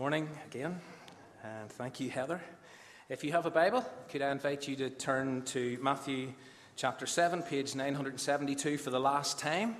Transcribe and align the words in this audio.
Morning 0.00 0.30
again, 0.46 0.80
and 1.44 1.70
thank 1.72 2.00
you, 2.00 2.08
Heather. 2.08 2.40
If 3.10 3.22
you 3.22 3.32
have 3.32 3.44
a 3.44 3.50
Bible, 3.50 3.84
could 4.08 4.22
I 4.22 4.30
invite 4.30 4.66
you 4.66 4.74
to 4.76 4.88
turn 4.88 5.42
to 5.48 5.78
Matthew 5.82 6.32
chapter 6.74 7.04
7, 7.04 7.42
page 7.42 7.74
972 7.74 8.78
for 8.78 8.88
the 8.88 8.98
last 8.98 9.38
time, 9.38 9.76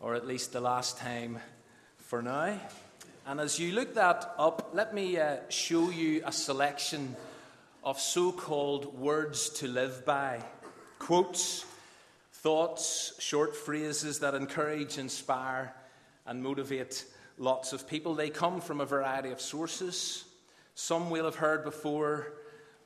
or 0.00 0.14
at 0.14 0.26
least 0.26 0.54
the 0.54 0.62
last 0.62 0.96
time 0.96 1.40
for 1.98 2.22
now. 2.22 2.58
And 3.26 3.38
as 3.38 3.58
you 3.58 3.72
look 3.72 3.96
that 3.96 4.34
up, 4.38 4.70
let 4.72 4.94
me 4.94 5.18
uh, 5.18 5.36
show 5.50 5.90
you 5.90 6.22
a 6.24 6.32
selection 6.32 7.14
of 7.84 8.00
so 8.00 8.32
called 8.32 8.98
words 8.98 9.50
to 9.50 9.68
live 9.68 10.06
by 10.06 10.42
quotes, 10.98 11.66
thoughts, 12.32 13.12
short 13.18 13.54
phrases 13.54 14.20
that 14.20 14.34
encourage, 14.34 14.96
inspire, 14.96 15.74
and 16.24 16.42
motivate 16.42 17.04
lots 17.38 17.72
of 17.72 17.88
people. 17.88 18.14
They 18.14 18.30
come 18.30 18.60
from 18.60 18.80
a 18.80 18.86
variety 18.86 19.30
of 19.30 19.40
sources. 19.40 20.24
Some 20.74 21.10
we'll 21.10 21.24
have 21.24 21.36
heard 21.36 21.64
before. 21.64 22.32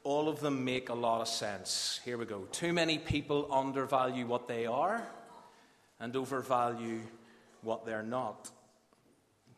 All 0.05 0.29
of 0.29 0.41
them 0.41 0.65
make 0.65 0.89
a 0.89 0.95
lot 0.95 1.21
of 1.21 1.29
sense. 1.29 2.01
Here 2.05 2.19
we 2.19 2.25
go. 2.25 2.43
Too 2.53 2.73
many 2.73 2.99
people 2.99 3.49
undervalue 3.53 4.27
what 4.27 4.49
they 4.49 4.67
are 4.67 5.07
and 6.01 6.17
overvalue 6.17 7.01
what 7.63 7.87
they're 7.87 8.03
not. 8.03 8.51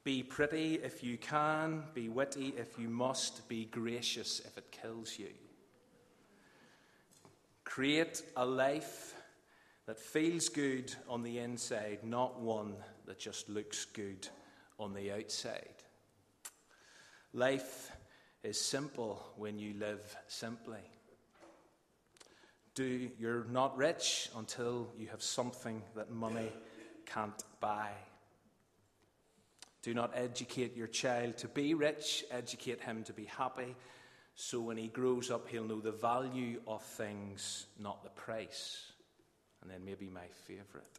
Be 0.04 0.22
pretty 0.22 0.74
if 0.74 1.02
you 1.02 1.16
can, 1.16 1.84
be 1.94 2.10
witty 2.10 2.52
if 2.58 2.78
you 2.78 2.90
must, 2.90 3.48
be 3.48 3.64
gracious 3.64 4.42
if 4.44 4.58
it 4.58 4.70
kills 4.70 5.18
you. 5.18 5.30
Create 7.64 8.22
a 8.36 8.44
life 8.44 9.14
that 9.86 9.98
feels 9.98 10.50
good 10.50 10.94
on 11.08 11.22
the 11.22 11.38
inside, 11.38 12.00
not 12.02 12.38
one 12.38 12.74
that 13.06 13.18
just 13.18 13.48
looks 13.48 13.86
good 13.86 14.28
on 14.78 14.92
the 14.94 15.12
outside. 15.12 15.74
Life 17.32 17.90
is 18.42 18.60
simple 18.60 19.22
when 19.36 19.58
you 19.58 19.74
live 19.74 20.16
simply. 20.28 20.80
Do 22.74 23.10
you're 23.18 23.44
not 23.44 23.76
rich 23.76 24.28
until 24.36 24.88
you 24.98 25.08
have 25.08 25.22
something 25.22 25.82
that 25.94 26.10
money 26.10 26.52
can't 27.06 27.42
buy. 27.60 27.90
Do 29.82 29.94
not 29.94 30.12
educate 30.14 30.76
your 30.76 30.86
child 30.86 31.36
to 31.38 31.48
be 31.48 31.74
rich, 31.74 32.24
educate 32.30 32.80
him 32.80 33.04
to 33.04 33.12
be 33.12 33.26
happy, 33.26 33.76
so 34.36 34.60
when 34.60 34.76
he 34.76 34.88
grows 34.88 35.30
up, 35.30 35.48
he'll 35.48 35.64
know 35.64 35.80
the 35.80 35.92
value 35.92 36.60
of 36.66 36.82
things, 36.82 37.66
not 37.78 38.02
the 38.02 38.10
price. 38.10 38.92
And 39.62 39.70
then 39.70 39.84
maybe 39.84 40.08
my 40.08 40.26
favorite. 40.46 40.98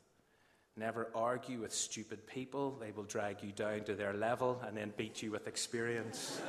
Never 0.77 1.07
argue 1.15 1.61
with 1.61 1.73
stupid 1.73 2.27
people. 2.27 2.77
They 2.81 2.91
will 2.91 3.03
drag 3.03 3.41
you 3.41 3.51
down 3.51 3.85
to 3.85 3.95
their 3.95 4.13
level 4.13 4.61
and 4.67 4.75
then 4.75 4.93
beat 4.97 5.21
you 5.21 5.31
with 5.31 5.47
experience. 5.47 6.41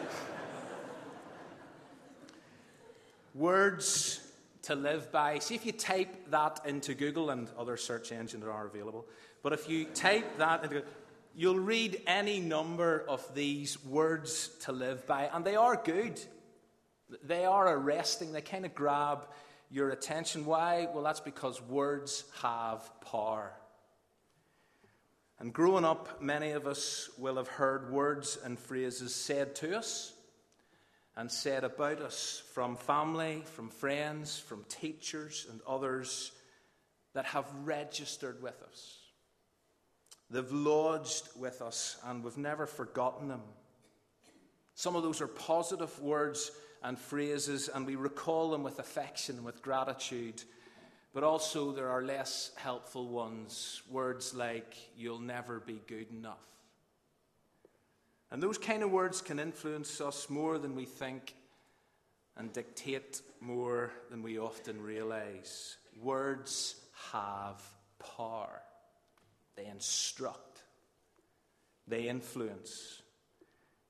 Words 3.34 4.20
to 4.62 4.74
live 4.74 5.12
by. 5.12 5.38
See 5.38 5.54
if 5.54 5.64
you 5.64 5.72
type 5.72 6.30
that 6.30 6.60
into 6.66 6.94
Google 6.94 7.30
and 7.30 7.48
other 7.56 7.76
search 7.76 8.10
engines 8.10 8.42
that 8.42 8.50
are 8.50 8.66
available. 8.66 9.06
But 9.42 9.52
if 9.52 9.68
you 9.68 9.84
type 9.84 10.38
that 10.38 10.64
into 10.64 10.82
you'll 11.36 11.58
read 11.58 12.00
any 12.06 12.40
number 12.40 13.04
of 13.06 13.34
these 13.34 13.82
words 13.84 14.48
to 14.62 14.72
live 14.72 15.06
by, 15.06 15.30
and 15.32 15.44
they 15.44 15.54
are 15.54 15.76
good. 15.76 16.18
They 17.22 17.44
are 17.44 17.76
arresting. 17.76 18.32
They 18.32 18.40
kind 18.40 18.64
of 18.64 18.74
grab 18.74 19.26
your 19.70 19.90
attention. 19.90 20.46
Why? 20.46 20.88
Well, 20.92 21.04
that's 21.04 21.20
because 21.20 21.60
words 21.62 22.24
have 22.42 22.90
power. 23.02 23.52
And 25.38 25.52
growing 25.52 25.84
up, 25.84 26.22
many 26.22 26.52
of 26.52 26.66
us 26.66 27.10
will 27.18 27.36
have 27.36 27.48
heard 27.48 27.90
words 27.90 28.38
and 28.42 28.58
phrases 28.58 29.14
said 29.14 29.54
to 29.56 29.76
us 29.76 30.14
and 31.16 31.30
said 31.30 31.64
about 31.64 32.00
us 32.00 32.42
from 32.52 32.76
family, 32.76 33.42
from 33.44 33.68
friends, 33.68 34.38
from 34.38 34.64
teachers, 34.68 35.46
and 35.50 35.60
others 35.66 36.32
that 37.14 37.26
have 37.26 37.46
registered 37.64 38.42
with 38.42 38.62
us. 38.62 38.98
They've 40.30 40.52
lodged 40.52 41.28
with 41.36 41.62
us, 41.62 41.98
and 42.04 42.24
we've 42.24 42.36
never 42.36 42.66
forgotten 42.66 43.28
them. 43.28 43.42
Some 44.74 44.96
of 44.96 45.02
those 45.02 45.20
are 45.20 45.28
positive 45.28 45.98
words 46.00 46.50
and 46.82 46.98
phrases, 46.98 47.68
and 47.68 47.86
we 47.86 47.96
recall 47.96 48.50
them 48.50 48.62
with 48.62 48.78
affection, 48.78 49.44
with 49.44 49.62
gratitude 49.62 50.42
but 51.16 51.24
also, 51.24 51.72
there 51.72 51.88
are 51.88 52.02
less 52.02 52.50
helpful 52.56 53.08
ones. 53.08 53.80
Words 53.90 54.34
like, 54.34 54.76
you'll 54.98 55.18
never 55.18 55.60
be 55.60 55.80
good 55.86 56.10
enough. 56.10 56.44
And 58.30 58.42
those 58.42 58.58
kind 58.58 58.82
of 58.82 58.90
words 58.90 59.22
can 59.22 59.38
influence 59.38 59.98
us 60.02 60.28
more 60.28 60.58
than 60.58 60.76
we 60.76 60.84
think 60.84 61.34
and 62.36 62.52
dictate 62.52 63.22
more 63.40 63.92
than 64.10 64.22
we 64.22 64.38
often 64.38 64.78
realize. 64.82 65.78
Words 66.02 66.74
have 67.12 67.62
power, 68.18 68.60
they 69.56 69.64
instruct, 69.64 70.64
they 71.88 72.10
influence, 72.10 73.00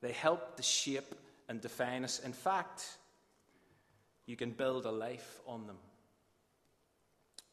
they 0.00 0.12
help 0.12 0.56
to 0.58 0.62
shape 0.62 1.12
and 1.48 1.60
define 1.60 2.04
us. 2.04 2.20
In 2.20 2.32
fact, 2.32 2.98
you 4.26 4.36
can 4.36 4.52
build 4.52 4.86
a 4.86 4.92
life 4.92 5.40
on 5.44 5.66
them 5.66 5.78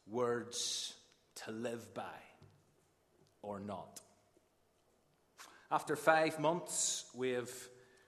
words 0.06 0.94
to 1.36 1.50
live 1.50 1.94
by 1.94 2.02
or 3.42 3.60
not. 3.60 4.00
After 5.70 5.96
five 5.96 6.38
months, 6.38 7.06
we 7.14 7.30
have 7.30 7.50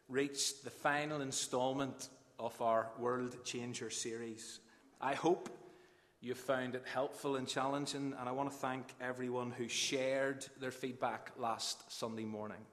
reached 0.09 0.65
the 0.65 0.71
final 0.71 1.21
installment 1.21 2.09
of 2.39 2.61
our 2.61 2.91
World 2.99 3.45
Changer 3.45 3.91
series. 3.91 4.61
I 5.01 5.15
hope 5.15 5.49
you 6.21 6.35
found 6.35 6.75
it 6.75 6.85
helpful 6.87 7.37
and 7.37 7.47
challenging, 7.47 8.15
and 8.19 8.29
I 8.29 8.33
want 8.33 8.51
to 8.51 8.57
thank 8.57 8.95
everyone 9.01 9.51
who 9.51 9.69
shared 9.69 10.47
their 10.61 10.71
feedback 10.71 11.33
last 11.39 11.91
Sunday 11.93 12.25
morning. 12.25 12.65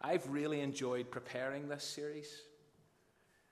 I've 0.00 0.28
really 0.28 0.60
enjoyed 0.60 1.10
preparing 1.10 1.68
this 1.68 1.84
series. 1.84 2.28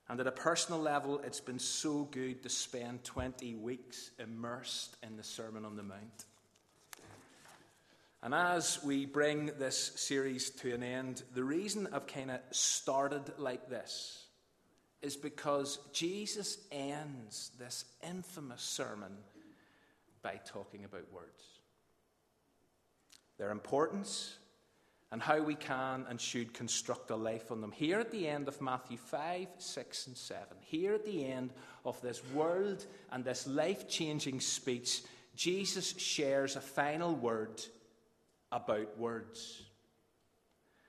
And 0.08 0.20
at 0.20 0.26
a 0.26 0.32
personal 0.32 0.80
level, 0.80 1.20
it's 1.24 1.40
been 1.40 1.58
so 1.58 2.04
good 2.04 2.42
to 2.42 2.48
spend 2.48 3.04
20 3.04 3.54
weeks 3.54 4.10
immersed 4.18 4.96
in 5.02 5.16
the 5.16 5.22
Sermon 5.22 5.64
on 5.64 5.76
the 5.76 5.82
Mount. 5.82 6.24
And 8.22 8.34
as 8.34 8.82
we 8.82 9.06
bring 9.06 9.50
this 9.58 9.92
series 9.96 10.50
to 10.50 10.74
an 10.74 10.82
end, 10.82 11.22
the 11.34 11.44
reason 11.44 11.88
I've 11.92 12.06
kind 12.06 12.30
of 12.30 12.40
started 12.50 13.32
like 13.38 13.68
this 13.68 14.24
is 15.02 15.16
because 15.16 15.78
Jesus 15.92 16.58
ends 16.72 17.50
this 17.58 17.84
infamous 18.02 18.62
sermon 18.62 19.12
by 20.22 20.40
talking 20.46 20.84
about 20.84 21.12
words. 21.12 21.44
Their 23.36 23.50
importance, 23.50 24.38
and 25.12 25.22
how 25.22 25.40
we 25.40 25.54
can 25.54 26.06
and 26.08 26.20
should 26.20 26.52
construct 26.52 27.10
a 27.10 27.16
life 27.16 27.52
on 27.52 27.60
them. 27.60 27.72
Here 27.72 28.00
at 28.00 28.10
the 28.10 28.26
end 28.26 28.48
of 28.48 28.60
Matthew 28.60 28.96
5, 28.96 29.48
6, 29.58 30.06
and 30.08 30.16
7, 30.16 30.42
here 30.60 30.94
at 30.94 31.04
the 31.04 31.26
end 31.26 31.52
of 31.84 32.00
this 32.00 32.22
world 32.32 32.84
and 33.12 33.24
this 33.24 33.46
life 33.46 33.88
changing 33.88 34.40
speech, 34.40 35.02
Jesus 35.36 35.94
shares 35.98 36.56
a 36.56 36.60
final 36.60 37.14
word 37.14 37.62
about 38.50 38.98
words. 38.98 39.62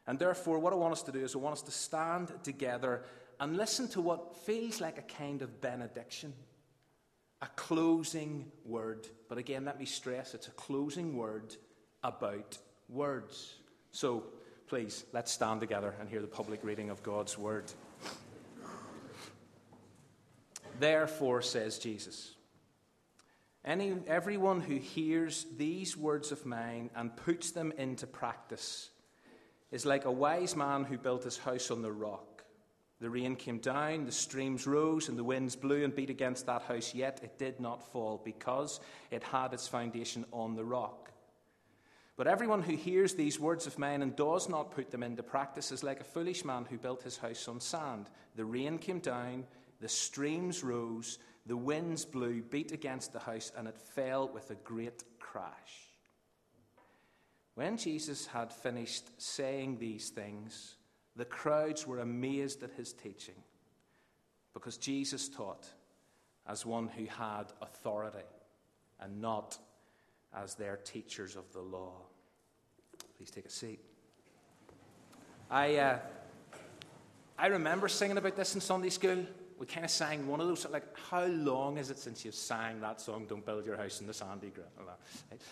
And 0.08 0.20
therefore, 0.20 0.60
what 0.60 0.74
I 0.74 0.76
want 0.76 0.94
us 0.94 1.04
to 1.04 1.12
do 1.12 1.24
is 1.24 1.36
I 1.36 1.40
want 1.40 1.54
us 1.54 1.64
to 1.64 1.72
stand 1.72 2.32
together 2.44 3.04
and 3.40 3.58
listen 3.58 3.88
to 3.90 4.02
what 4.02 4.36
feels 4.46 4.80
like 4.80 4.98
a 4.98 5.02
kind 5.02 5.42
of 5.42 5.62
benediction, 5.62 6.34
a 7.42 7.48
closing 7.56 8.52
word. 8.64 9.08
But 9.28 9.40
again, 9.40 9.66
let 9.66 9.80
me 9.80 9.86
stress 9.86 10.34
it's 10.34 10.48
a 10.48 10.52
closing 10.52 11.18
word 11.18 11.56
about 12.04 12.58
words. 12.88 13.56
So 13.96 14.24
please, 14.68 15.06
let's 15.14 15.32
stand 15.32 15.62
together 15.62 15.96
and 16.02 16.10
hear 16.10 16.20
the 16.20 16.28
public 16.28 16.66
reading 16.66 16.90
of 16.90 17.02
God's 17.02 17.38
word. 17.38 17.72
Therefore, 20.82 21.42
says 21.42 21.80
Jesus, 21.80 22.34
any, 23.64 23.96
everyone 24.06 24.60
who 24.60 24.76
hears 24.76 25.46
these 25.56 25.96
words 25.96 26.34
of 26.34 26.46
mine 26.46 26.90
and 26.94 27.16
puts 27.16 27.52
them 27.52 27.72
into 27.78 28.06
practice 28.06 28.90
is 29.72 29.86
like 29.86 30.04
a 30.04 30.12
wise 30.12 30.58
man 30.58 30.84
who 30.84 30.98
built 30.98 31.24
his 31.24 31.38
house 31.38 31.72
on 31.72 31.82
the 31.82 31.94
rock. 31.94 32.44
The 33.00 33.10
rain 33.10 33.38
came 33.38 33.60
down, 33.60 34.06
the 34.06 34.12
streams 34.12 34.68
rose, 34.68 35.08
and 35.08 35.18
the 35.18 35.24
winds 35.24 35.56
blew 35.56 35.86
and 35.86 35.96
beat 35.96 36.10
against 36.10 36.48
that 36.48 36.64
house, 36.64 36.94
yet 36.94 37.22
it 37.24 37.40
did 37.40 37.62
not 37.62 37.94
fall 37.94 38.22
because 38.26 38.82
it 39.10 39.24
had 39.24 39.54
its 39.54 39.70
foundation 39.70 40.26
on 40.34 40.56
the 40.56 40.66
rock. 40.66 41.06
But 42.18 42.28
everyone 42.28 42.62
who 42.62 42.76
hears 42.76 43.14
these 43.14 43.40
words 43.40 43.68
of 43.68 43.78
mine 43.78 44.02
and 44.02 44.16
does 44.16 44.48
not 44.48 44.72
put 44.72 44.90
them 44.90 45.04
into 45.04 45.22
practice 45.22 45.72
is 45.72 45.84
like 45.84 46.00
a 46.00 46.06
foolish 46.06 46.46
man 46.46 46.66
who 46.70 46.78
built 46.78 47.04
his 47.04 47.18
house 47.18 47.48
on 47.48 47.60
sand. 47.60 48.10
The 48.36 48.46
rain 48.46 48.78
came 48.78 49.00
down, 49.00 49.46
the 49.82 49.90
streams 49.90 50.64
rose, 50.64 51.20
the 51.46 51.58
winds 51.58 52.06
blew, 52.06 52.42
beat 52.42 52.72
against 52.72 53.12
the 53.12 53.20
house, 53.20 53.52
and 53.58 53.68
it 53.68 53.78
fell 53.78 54.30
with 54.30 54.50
a 54.50 54.56
great 54.56 55.04
crash. 55.20 55.90
When 57.56 57.78
Jesus 57.78 58.28
had 58.28 58.52
finished 58.52 59.10
saying 59.22 59.78
these 59.78 60.10
things, 60.10 60.76
The 61.16 61.26
crowds 61.26 61.88
were 61.88 62.00
amazed 62.00 62.62
at 62.64 62.74
his 62.74 62.92
teaching 62.92 63.42
because 64.54 64.78
Jesus 64.78 65.30
taught 65.30 65.66
as 66.48 66.66
one 66.66 66.88
who 66.88 67.06
had 67.06 67.46
authority 67.62 68.26
and 69.00 69.22
not 69.22 69.58
as 70.36 70.56
their 70.56 70.78
teachers 70.78 71.36
of 71.36 71.52
the 71.54 71.62
law. 71.62 71.94
Please 73.18 73.32
take 73.32 73.46
a 73.46 73.50
seat. 73.50 73.80
I, 75.50 75.78
uh, 75.78 76.00
I 77.38 77.48
remember 77.48 77.88
singing 77.88 78.18
about 78.18 78.36
this 78.36 78.56
in 78.56 78.62
Sunday 78.62 78.90
school. 78.90 79.26
We 79.58 79.66
kind 79.66 79.86
of 79.86 79.92
sang 79.92 80.28
one 80.28 80.42
of 80.42 80.48
those, 80.48 80.68
like, 80.70 80.84
how 81.10 81.26
long 81.26 81.78
is 81.78 81.90
it 81.90 81.98
since 81.98 82.26
you've 82.26 82.36
sang 82.36 82.82
that 82.82 83.00
song, 83.00 83.26
Don't 83.26 83.46
Build 83.46 83.66
Your 83.66 83.78
House 83.78 84.02
in 84.02 84.08
the 84.08 84.14
Sandy 84.14 84.50
Ground? 84.50 84.70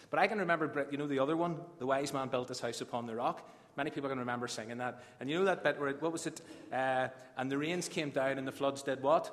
But 0.09 0.19
I 0.19 0.27
can 0.27 0.39
remember, 0.39 0.87
you 0.91 0.97
know, 0.97 1.07
the 1.07 1.19
other 1.19 1.37
one, 1.37 1.57
The 1.77 1.85
Wise 1.85 2.11
Man 2.11 2.27
Built 2.27 2.49
His 2.49 2.59
House 2.59 2.81
Upon 2.81 3.05
the 3.05 3.15
Rock. 3.15 3.49
Many 3.77 3.91
people 3.91 4.09
can 4.09 4.19
remember 4.19 4.47
singing 4.47 4.77
that. 4.79 5.01
And 5.19 5.29
you 5.29 5.39
know 5.39 5.45
that 5.45 5.63
bit 5.63 5.79
where, 5.79 5.89
it, 5.89 6.01
what 6.01 6.11
was 6.11 6.27
it? 6.27 6.41
Uh, 6.71 7.07
and 7.37 7.49
the 7.49 7.57
rains 7.57 7.87
came 7.87 8.09
down 8.09 8.37
and 8.37 8.47
the 8.47 8.51
floods 8.51 8.83
did 8.83 9.01
what? 9.01 9.31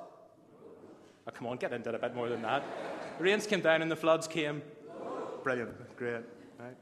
Oh, 1.27 1.31
come 1.31 1.47
on, 1.47 1.57
get 1.57 1.73
into 1.73 1.89
it 1.89 1.95
a 1.95 1.99
bit 1.99 2.15
more 2.15 2.29
than 2.29 2.41
that. 2.41 2.63
The 3.17 3.23
rains 3.25 3.45
came 3.45 3.61
down 3.61 3.81
and 3.81 3.91
the 3.91 3.95
floods 3.95 4.27
came. 4.27 4.61
Brilliant, 5.43 5.97
great, 5.97 6.23
right? 6.59 6.77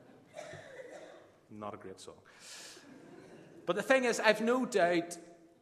Not 1.49 1.73
a 1.73 1.77
great 1.77 1.99
song. 1.99 2.15
But 3.65 3.75
the 3.75 3.81
thing 3.81 4.05
is, 4.05 4.19
I've 4.19 4.41
no 4.41 4.65
doubt 4.65 5.17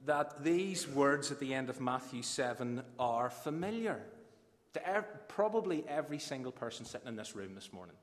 that 0.05 0.43
these 0.43 0.87
words 0.87 1.31
at 1.31 1.39
the 1.39 1.53
end 1.53 1.69
of 1.69 1.81
Matthew 1.81 2.21
7 2.23 2.81
are 2.97 3.29
familiar 3.29 4.01
to 4.73 5.05
probably 5.27 5.83
every 5.87 6.19
single 6.19 6.51
person 6.51 6.85
sitting 6.85 7.07
in 7.07 7.15
this 7.15 7.35
room 7.35 7.55
this 7.55 7.73
morning. 7.73 7.95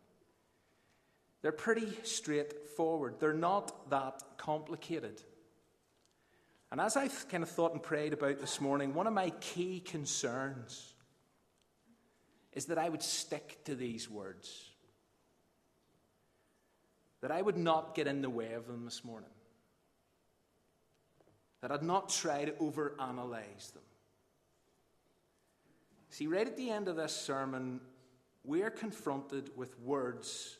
They're 1.43 1.52
pretty 1.52 1.88
straightforward, 2.05 3.17
they're 3.20 3.32
not 3.32 3.91
that 3.91 4.23
complicated. 4.37 5.23
And 6.70 6.81
as 6.81 6.96
I've 6.96 7.29
kind 7.29 7.43
of 7.43 7.49
thought 7.49 7.73
and 7.73 7.82
prayed 7.82 8.12
about 8.12 8.41
this 8.41 8.61
morning, 8.61 8.94
one 8.94 9.06
of 9.06 9.12
my 9.12 9.31
key 9.41 9.81
concerns 9.81 10.94
is 12.52 12.67
that 12.67 12.79
I 12.79 12.88
would 12.88 13.02
stick 13.02 13.58
to 13.64 13.75
these 13.75 14.11
words, 14.11 14.70
that 17.25 17.32
I 17.32 17.41
would 17.41 17.56
not 17.56 17.94
get 17.94 18.06
in 18.06 18.21
the 18.21 18.29
way 18.29 18.53
of 18.53 18.67
them 18.67 18.85
this 18.85 19.03
morning 19.03 19.31
that 21.62 21.73
I'd 21.73 21.82
not 21.82 22.11
try 22.11 22.44
to 22.44 22.53
overanalyze 22.53 23.73
them. 23.73 23.82
See, 26.11 26.26
right 26.26 26.47
at 26.47 26.59
the 26.59 26.69
end 26.69 26.87
of 26.87 26.97
this 26.97 27.17
sermon, 27.17 27.81
we're 28.44 28.69
confronted 28.69 29.49
with 29.56 29.81
words 29.81 30.59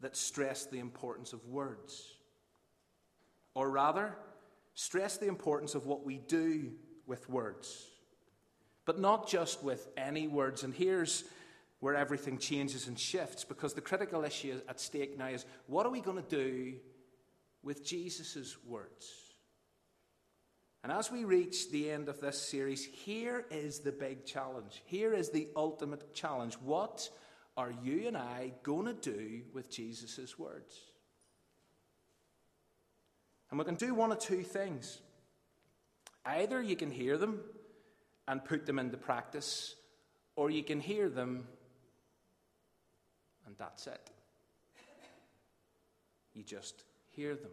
that 0.00 0.14
stress 0.14 0.66
the 0.66 0.78
importance 0.78 1.32
of 1.32 1.42
words. 1.46 2.18
Or 3.54 3.70
rather, 3.70 4.14
stress 4.74 5.16
the 5.16 5.28
importance 5.28 5.74
of 5.74 5.86
what 5.86 6.04
we 6.04 6.18
do 6.18 6.72
with 7.06 7.30
words. 7.30 7.86
But 8.84 8.98
not 8.98 9.26
just 9.26 9.64
with 9.64 9.88
any 9.96 10.28
words. 10.28 10.64
And 10.64 10.74
here's 10.74 11.24
where 11.80 11.94
everything 11.94 12.38
changes 12.38 12.88
and 12.88 12.98
shifts 12.98 13.44
because 13.44 13.74
the 13.74 13.80
critical 13.80 14.24
issue 14.24 14.60
at 14.68 14.80
stake 14.80 15.16
now 15.16 15.28
is 15.28 15.46
what 15.66 15.86
are 15.86 15.92
we 15.92 16.00
going 16.00 16.22
to 16.22 16.28
do 16.28 16.74
with 17.62 17.84
Jesus' 17.84 18.56
words? 18.66 19.28
And 20.82 20.92
as 20.92 21.10
we 21.10 21.24
reach 21.24 21.70
the 21.70 21.90
end 21.90 22.08
of 22.08 22.20
this 22.20 22.40
series, 22.40 22.84
here 22.84 23.44
is 23.50 23.80
the 23.80 23.92
big 23.92 24.24
challenge. 24.24 24.82
Here 24.86 25.12
is 25.12 25.30
the 25.30 25.48
ultimate 25.56 26.14
challenge. 26.14 26.54
What 26.54 27.08
are 27.56 27.72
you 27.82 28.06
and 28.06 28.16
I 28.16 28.52
going 28.62 28.86
to 28.86 28.94
do 28.94 29.42
with 29.52 29.70
Jesus' 29.70 30.38
words? 30.38 30.74
And 33.50 33.58
we 33.58 33.64
can 33.64 33.74
do 33.74 33.94
one 33.94 34.12
of 34.12 34.18
two 34.18 34.42
things. 34.42 35.00
Either 36.24 36.62
you 36.62 36.76
can 36.76 36.90
hear 36.90 37.16
them 37.16 37.40
and 38.26 38.44
put 38.44 38.66
them 38.66 38.78
into 38.78 38.96
practice, 38.96 39.74
or 40.36 40.50
you 40.50 40.62
can 40.62 40.80
hear 40.80 41.08
them 41.08 41.46
and 43.48 43.56
that's 43.56 43.86
it. 43.86 44.10
You 46.34 46.42
just 46.42 46.84
hear 47.12 47.34
them. 47.34 47.50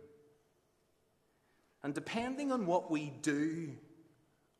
And 1.83 1.93
depending 1.93 2.51
on 2.51 2.65
what 2.65 2.91
we 2.91 3.13
do, 3.21 3.71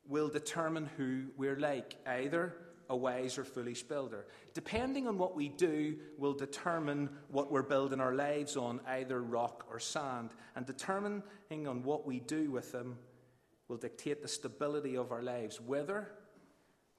will 0.08 0.30
determine 0.30 0.90
who 0.98 1.26
we're 1.36 1.60
like, 1.60 1.96
either 2.08 2.56
a 2.90 2.96
wise 2.96 3.38
or 3.38 3.44
foolish 3.44 3.84
builder. 3.84 4.28
Depending 4.54 5.08
on 5.08 5.18
what 5.18 5.36
we 5.36 5.50
do, 5.50 5.98
will 6.18 6.34
determine 6.34 7.10
what 7.30 7.52
we're 7.52 7.64
building 7.64 8.00
our 8.00 8.14
lives 8.14 8.56
on, 8.56 8.80
either 8.88 9.22
rock 9.22 9.66
or 9.70 9.80
sand. 9.80 10.30
And 10.56 10.66
determining 10.66 11.24
on 11.68 11.84
what 11.84 12.06
we 12.06 12.22
do 12.22 12.50
with 12.50 12.72
them 12.72 12.98
will 13.68 13.78
dictate 13.78 14.22
the 14.22 14.28
stability 14.30 14.96
of 14.96 15.12
our 15.12 15.24
lives, 15.24 15.60
whether 15.60 16.12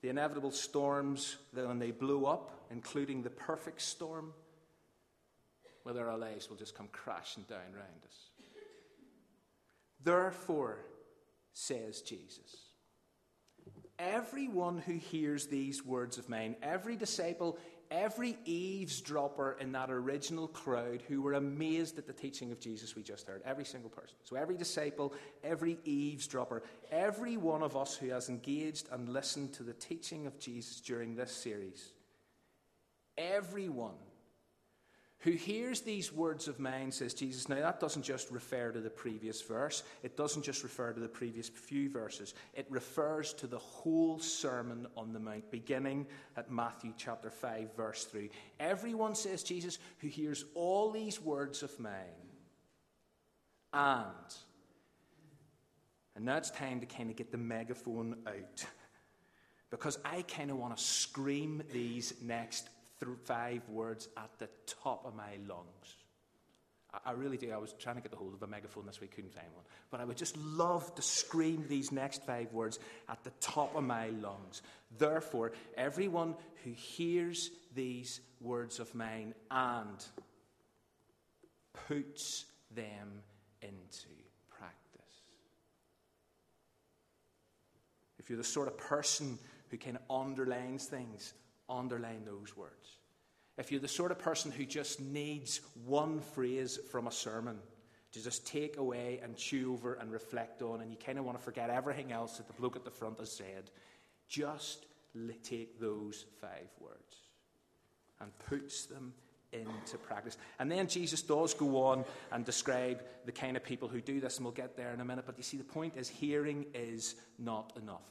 the 0.07 0.11
inevitable 0.11 0.53
storms 0.53 1.37
that 1.53 1.67
when 1.67 1.81
they 1.81 1.91
blow 1.91 2.27
up, 2.27 2.53
including 2.71 3.25
the 3.25 3.31
perfect 3.31 3.83
storm, 3.83 4.33
whether 5.83 6.09
our 6.09 6.17
lives 6.17 6.49
will 6.49 6.57
just 6.57 6.77
come 6.77 6.87
crashing 6.93 7.43
down 7.49 7.75
around 7.75 8.05
us. 8.07 8.31
Therefore, 10.05 10.79
says 11.53 12.03
Jesus, 12.03 12.55
everyone 13.99 14.79
who 14.79 14.93
hears 14.93 15.49
these 15.49 15.85
words 15.85 16.19
of 16.19 16.29
mine, 16.29 16.55
every 16.63 16.95
disciple, 16.95 17.59
every 17.91 18.37
eavesdropper 18.45 19.57
in 19.61 19.73
that 19.73 19.91
original 19.91 20.49
crowd 20.49 21.03
who 21.09 21.23
were 21.23 21.35
amazed 21.35 21.99
at 21.99 22.07
the 22.07 22.13
teaching 22.13 22.53
of 22.53 22.61
Jesus 22.61 22.95
we 22.95 23.03
just 23.03 23.27
heard, 23.27 23.43
every 23.45 23.65
single 23.65 23.91
person. 23.91 24.17
So, 24.25 24.37
every 24.37 24.57
disciple, 24.57 25.15
every 25.43 25.79
eavesdropper, 25.85 26.63
every 26.91 27.37
one 27.37 27.63
of 27.63 27.77
us 27.77 27.97
who 27.97 28.09
has 28.11 28.29
engaged 28.29 28.89
and 28.91 29.09
listened 29.09 29.53
to 29.55 29.63
the 29.63 29.75
teaching 29.75 30.27
of 30.27 30.39
Jesus 30.39 30.81
during 30.81 31.17
this 31.17 31.33
series, 31.33 31.93
everyone 33.19 33.95
who 35.21 35.33
hears 35.33 35.81
these 35.81 36.13
words 36.13 36.47
of 36.47 36.61
mine, 36.61 36.93
says 36.93 37.15
Jesus. 37.15 37.49
Now, 37.49 37.57
that 37.57 37.81
doesn't 37.81 38.03
just 38.03 38.31
refer 38.31 38.71
to 38.71 38.81
the 38.81 38.91
previous 38.91 39.41
verse, 39.41 39.83
it 40.03 40.17
doesn't 40.17 40.43
just 40.43 40.63
refer 40.63 40.93
to 40.93 41.01
the 41.01 41.09
previous 41.09 41.49
few 41.49 41.89
verses. 41.89 42.35
It 42.55 42.67
refers 42.69 43.33
to 43.35 43.47
the 43.47 43.59
whole 43.59 44.19
Sermon 44.19 44.87
on 44.97 45.13
the 45.13 45.19
Mount, 45.19 45.51
beginning 45.51 46.07
at 46.37 46.51
Matthew 46.51 46.93
chapter 46.97 47.31
5, 47.31 47.75
verse 47.77 48.05
3. 48.05 48.31
Everyone, 48.61 49.15
says 49.15 49.43
Jesus, 49.43 49.79
who 49.99 50.09
hears 50.09 50.45
all 50.55 50.91
these 50.91 51.21
words 51.21 51.63
of 51.63 51.79
mine, 51.81 51.93
and, 53.73 54.35
and 56.15 56.25
now 56.25 56.37
it's 56.37 56.51
time 56.51 56.81
to 56.81 56.87
kind 56.87 57.11
of 57.11 57.17
get 57.17 57.33
the 57.33 57.39
megaphone 57.39 58.17
out. 58.27 58.65
Because 59.71 59.99
I 60.05 60.23
kind 60.23 60.51
of 60.51 60.59
want 60.59 60.77
to 60.77 60.83
scream 60.83 61.63
these 61.73 62.15
next 62.23 62.69
five 63.25 63.69
words 63.69 64.09
at 64.17 64.31
the 64.39 64.49
top 64.67 65.05
of 65.05 65.15
my 65.15 65.37
lungs. 65.47 65.97
I, 66.93 67.11
I 67.11 67.13
really 67.13 67.37
do. 67.37 67.53
I 67.53 67.59
was 67.59 67.75
trying 67.79 67.97
to 67.97 68.03
get 68.03 68.11
the 68.11 68.17
hold 68.17 68.35
of 68.35 68.43
a 68.43 68.47
megaphone 68.47 68.87
this 68.87 69.01
week, 69.01 69.15
couldn't 69.15 69.35
find 69.35 69.47
one. 69.55 69.65
But 69.91 70.01
I 70.01 70.05
would 70.05 70.17
just 70.17 70.37
love 70.37 70.95
to 70.95 71.03
scream 71.03 71.65
these 71.69 71.93
next 71.93 72.25
five 72.25 72.53
words 72.53 72.79
at 73.09 73.23
the 73.25 73.31
top 73.41 73.77
of 73.77 73.85
my 73.85 74.09
lungs. 74.09 74.63
Therefore, 74.99 75.53
everyone 75.77 76.35
who 76.65 76.71
hears 76.73 77.51
these 77.75 78.21
words 78.41 78.81
of 78.81 78.95
mine 78.95 79.35
and 79.51 80.05
puts 81.89 82.47
them 82.75 83.23
into 83.63 84.09
practice. 84.49 85.21
If 88.19 88.31
you're 88.31 88.39
the 88.39 88.45
sort 88.45 88.69
of 88.69 88.77
person 88.79 89.39
who 89.71 89.79
kind 89.79 89.97
of 89.97 90.03
underlines 90.11 90.87
things, 90.87 91.35
underline 91.69 92.25
those 92.25 92.57
words. 92.57 92.99
If 93.59 93.71
you're 93.71 93.81
the 93.81 93.89
sort 93.89 94.11
of 94.11 94.19
person 94.19 94.51
who 94.51 94.65
just 94.65 95.01
needs 95.01 95.61
one 95.85 96.21
phrase 96.21 96.79
from 96.91 97.07
a 97.07 97.13
sermon 97.13 97.59
to 98.13 98.23
just 98.23 98.47
take 98.47 98.77
away 98.77 99.21
and 99.23 99.37
chew 99.37 99.73
over 99.73 99.95
and 99.95 100.13
reflect 100.13 100.63
on, 100.63 100.81
and 100.81 100.91
you 100.91 100.97
kind 100.97 101.19
of 101.19 101.25
want 101.25 101.39
to 101.39 101.45
forget 101.45 101.71
everything 101.71 102.13
else 102.13 102.37
that 102.37 102.47
the 102.47 102.53
bloke 102.55 102.77
at 102.77 102.85
the 102.85 102.91
front 102.91 103.19
has 103.19 103.33
said, 103.33 103.71
just 104.29 104.87
take 105.43 105.81
those 105.81 106.27
five 106.41 106.69
words 106.81 107.17
and 108.21 108.31
puts 108.51 108.87
them 108.87 109.15
into 109.53 109.97
practice. 109.99 110.37
And 110.59 110.71
then 110.71 110.87
Jesus 110.89 111.23
does 111.23 111.55
go 111.55 111.85
on 111.87 112.05
and 112.33 112.45
describe 112.45 113.03
the 113.25 113.33
kind 113.33 113.57
of 113.57 113.65
people 113.65 113.89
who 113.89 114.01
do 114.01 114.21
this, 114.21 114.37
and 114.37 114.45
we'll 114.45 114.53
get 114.53 114.77
there 114.77 114.93
in 114.93 115.01
a 115.01 115.05
minute. 115.05 115.25
But 115.27 115.39
you 115.39 115.45
see, 115.45 115.57
the 115.57 115.65
point 115.65 115.97
is 115.97 116.09
hearing 116.09 116.67
is 116.75 117.15
not 117.39 117.73
enough. 117.81 118.07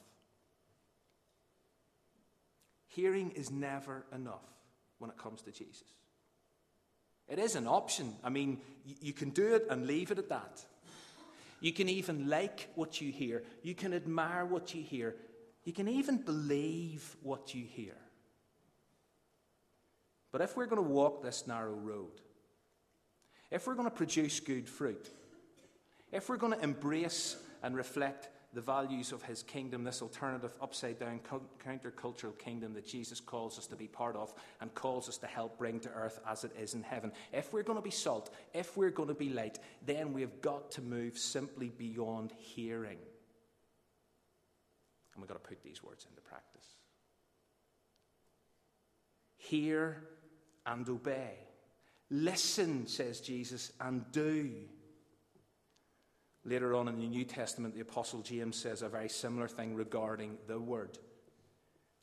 Hearing 2.96 3.32
is 3.32 3.50
never 3.50 4.06
enough 4.10 4.48
when 4.98 5.10
it 5.10 5.18
comes 5.18 5.42
to 5.42 5.52
Jesus. 5.52 5.84
It 7.28 7.38
is 7.38 7.54
an 7.54 7.66
option. 7.66 8.14
I 8.24 8.30
mean, 8.30 8.58
you 8.86 9.12
can 9.12 9.30
do 9.30 9.54
it 9.54 9.66
and 9.68 9.86
leave 9.86 10.10
it 10.10 10.18
at 10.18 10.30
that. 10.30 10.64
You 11.60 11.74
can 11.74 11.90
even 11.90 12.30
like 12.30 12.70
what 12.74 12.98
you 13.02 13.12
hear. 13.12 13.42
You 13.62 13.74
can 13.74 13.92
admire 13.92 14.46
what 14.46 14.74
you 14.74 14.82
hear. 14.82 15.14
You 15.64 15.74
can 15.74 15.88
even 15.88 16.16
believe 16.16 17.16
what 17.22 17.54
you 17.54 17.66
hear. 17.66 17.96
But 20.32 20.40
if 20.40 20.56
we're 20.56 20.64
going 20.64 20.82
to 20.82 20.88
walk 20.88 21.22
this 21.22 21.46
narrow 21.46 21.74
road, 21.74 22.22
if 23.50 23.66
we're 23.66 23.74
going 23.74 23.90
to 23.90 23.94
produce 23.94 24.40
good 24.40 24.70
fruit, 24.70 25.10
if 26.12 26.30
we're 26.30 26.38
going 26.38 26.54
to 26.54 26.64
embrace 26.64 27.36
and 27.62 27.76
reflect 27.76 28.30
the 28.56 28.62
values 28.62 29.12
of 29.12 29.22
his 29.22 29.42
kingdom, 29.42 29.84
this 29.84 30.00
alternative, 30.00 30.54
upside 30.62 30.98
down, 30.98 31.20
countercultural 31.62 32.36
kingdom 32.38 32.72
that 32.72 32.86
Jesus 32.86 33.20
calls 33.20 33.58
us 33.58 33.66
to 33.66 33.76
be 33.76 33.86
part 33.86 34.16
of 34.16 34.32
and 34.62 34.74
calls 34.74 35.10
us 35.10 35.18
to 35.18 35.26
help 35.26 35.58
bring 35.58 35.78
to 35.80 35.90
earth 35.90 36.20
as 36.26 36.42
it 36.42 36.52
is 36.58 36.72
in 36.72 36.82
heaven. 36.82 37.12
If 37.34 37.52
we're 37.52 37.62
going 37.62 37.76
to 37.76 37.82
be 37.82 37.90
salt, 37.90 38.34
if 38.54 38.74
we're 38.74 38.90
going 38.90 39.10
to 39.10 39.14
be 39.14 39.28
light, 39.28 39.58
then 39.84 40.14
we've 40.14 40.40
got 40.40 40.70
to 40.72 40.80
move 40.80 41.18
simply 41.18 41.68
beyond 41.68 42.32
hearing. 42.38 42.96
And 45.12 45.22
we've 45.22 45.28
got 45.28 45.42
to 45.42 45.48
put 45.48 45.62
these 45.62 45.84
words 45.84 46.06
into 46.08 46.22
practice. 46.22 46.64
Hear 49.36 50.02
and 50.64 50.88
obey. 50.88 51.34
Listen, 52.08 52.86
says 52.86 53.20
Jesus, 53.20 53.70
and 53.82 54.10
do. 54.12 54.50
Later 56.46 56.76
on 56.76 56.86
in 56.86 56.96
the 57.00 57.08
New 57.08 57.24
Testament, 57.24 57.74
the 57.74 57.80
Apostle 57.80 58.22
James 58.22 58.56
says 58.56 58.82
a 58.82 58.88
very 58.88 59.08
similar 59.08 59.48
thing 59.48 59.74
regarding 59.74 60.38
the 60.46 60.60
Word. 60.60 60.96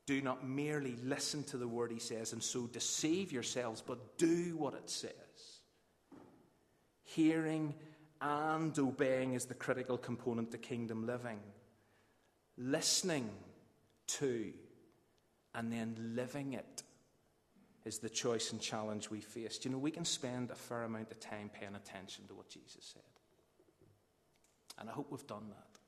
Do 0.05 0.21
not 0.21 0.45
merely 0.45 0.97
listen 1.01 1.45
to 1.45 1.57
the 1.57 1.67
Word, 1.67 1.93
he 1.93 1.99
says, 1.99 2.33
and 2.33 2.43
so 2.43 2.67
deceive 2.67 3.31
yourselves, 3.31 3.81
but 3.81 4.17
do 4.17 4.57
what 4.57 4.73
it 4.73 4.89
says. 4.89 5.13
Hearing 7.03 7.73
and 8.19 8.77
obeying 8.77 9.33
is 9.33 9.45
the 9.45 9.53
critical 9.53 9.97
component 9.97 10.51
to 10.51 10.57
kingdom 10.57 11.07
living. 11.07 11.39
Listening 12.57 13.29
to 14.07 14.51
and 15.55 15.71
then 15.71 16.13
living 16.15 16.51
it 16.51 16.83
is 17.85 17.99
the 17.99 18.09
choice 18.09 18.51
and 18.51 18.59
challenge 18.59 19.09
we 19.09 19.21
face. 19.21 19.59
You 19.63 19.71
know, 19.71 19.77
we 19.77 19.91
can 19.91 20.03
spend 20.03 20.51
a 20.51 20.55
fair 20.55 20.83
amount 20.83 21.11
of 21.11 21.19
time 21.21 21.49
paying 21.53 21.75
attention 21.75 22.27
to 22.27 22.33
what 22.33 22.49
Jesus 22.49 22.93
said. 22.93 23.12
And 24.77 24.89
I 24.89 24.93
hope 24.93 25.11
we've 25.11 25.27
done 25.27 25.49
that. 25.49 25.79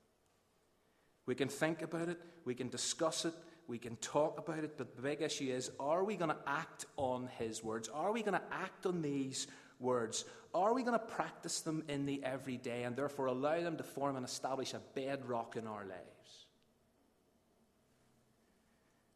We 1.26 1.36
can 1.36 1.48
think 1.48 1.82
about 1.82 2.10
it, 2.10 2.20
we 2.46 2.54
can 2.54 2.70
discuss 2.70 3.26
it, 3.26 3.34
we 3.68 3.80
can 3.80 3.96
talk 3.98 4.38
about 4.38 4.64
it, 4.64 4.78
but 4.78 4.96
the 4.96 5.02
big 5.02 5.22
issue 5.22 5.46
is 5.46 5.72
are 5.80 6.04
we 6.04 6.16
going 6.16 6.30
to 6.30 6.38
act 6.46 6.86
on 6.98 7.30
His 7.40 7.64
words? 7.64 7.90
Are 7.90 8.12
we 8.12 8.22
going 8.22 8.36
to 8.36 8.46
act 8.52 8.86
on 8.86 9.02
these 9.02 9.48
words? 9.80 10.26
Are 10.54 10.74
we 10.74 10.84
going 10.84 10.98
to 10.98 11.06
practice 11.06 11.62
them 11.62 11.84
in 11.90 12.06
the 12.06 12.24
everyday 12.24 12.84
and 12.84 12.96
therefore 12.96 13.26
allow 13.26 13.60
them 13.60 13.78
to 13.78 13.84
form 13.84 14.16
and 14.16 14.26
establish 14.26 14.74
a 14.74 14.82
bedrock 14.94 15.56
in 15.56 15.68
our 15.68 15.84
lives? 15.84 16.46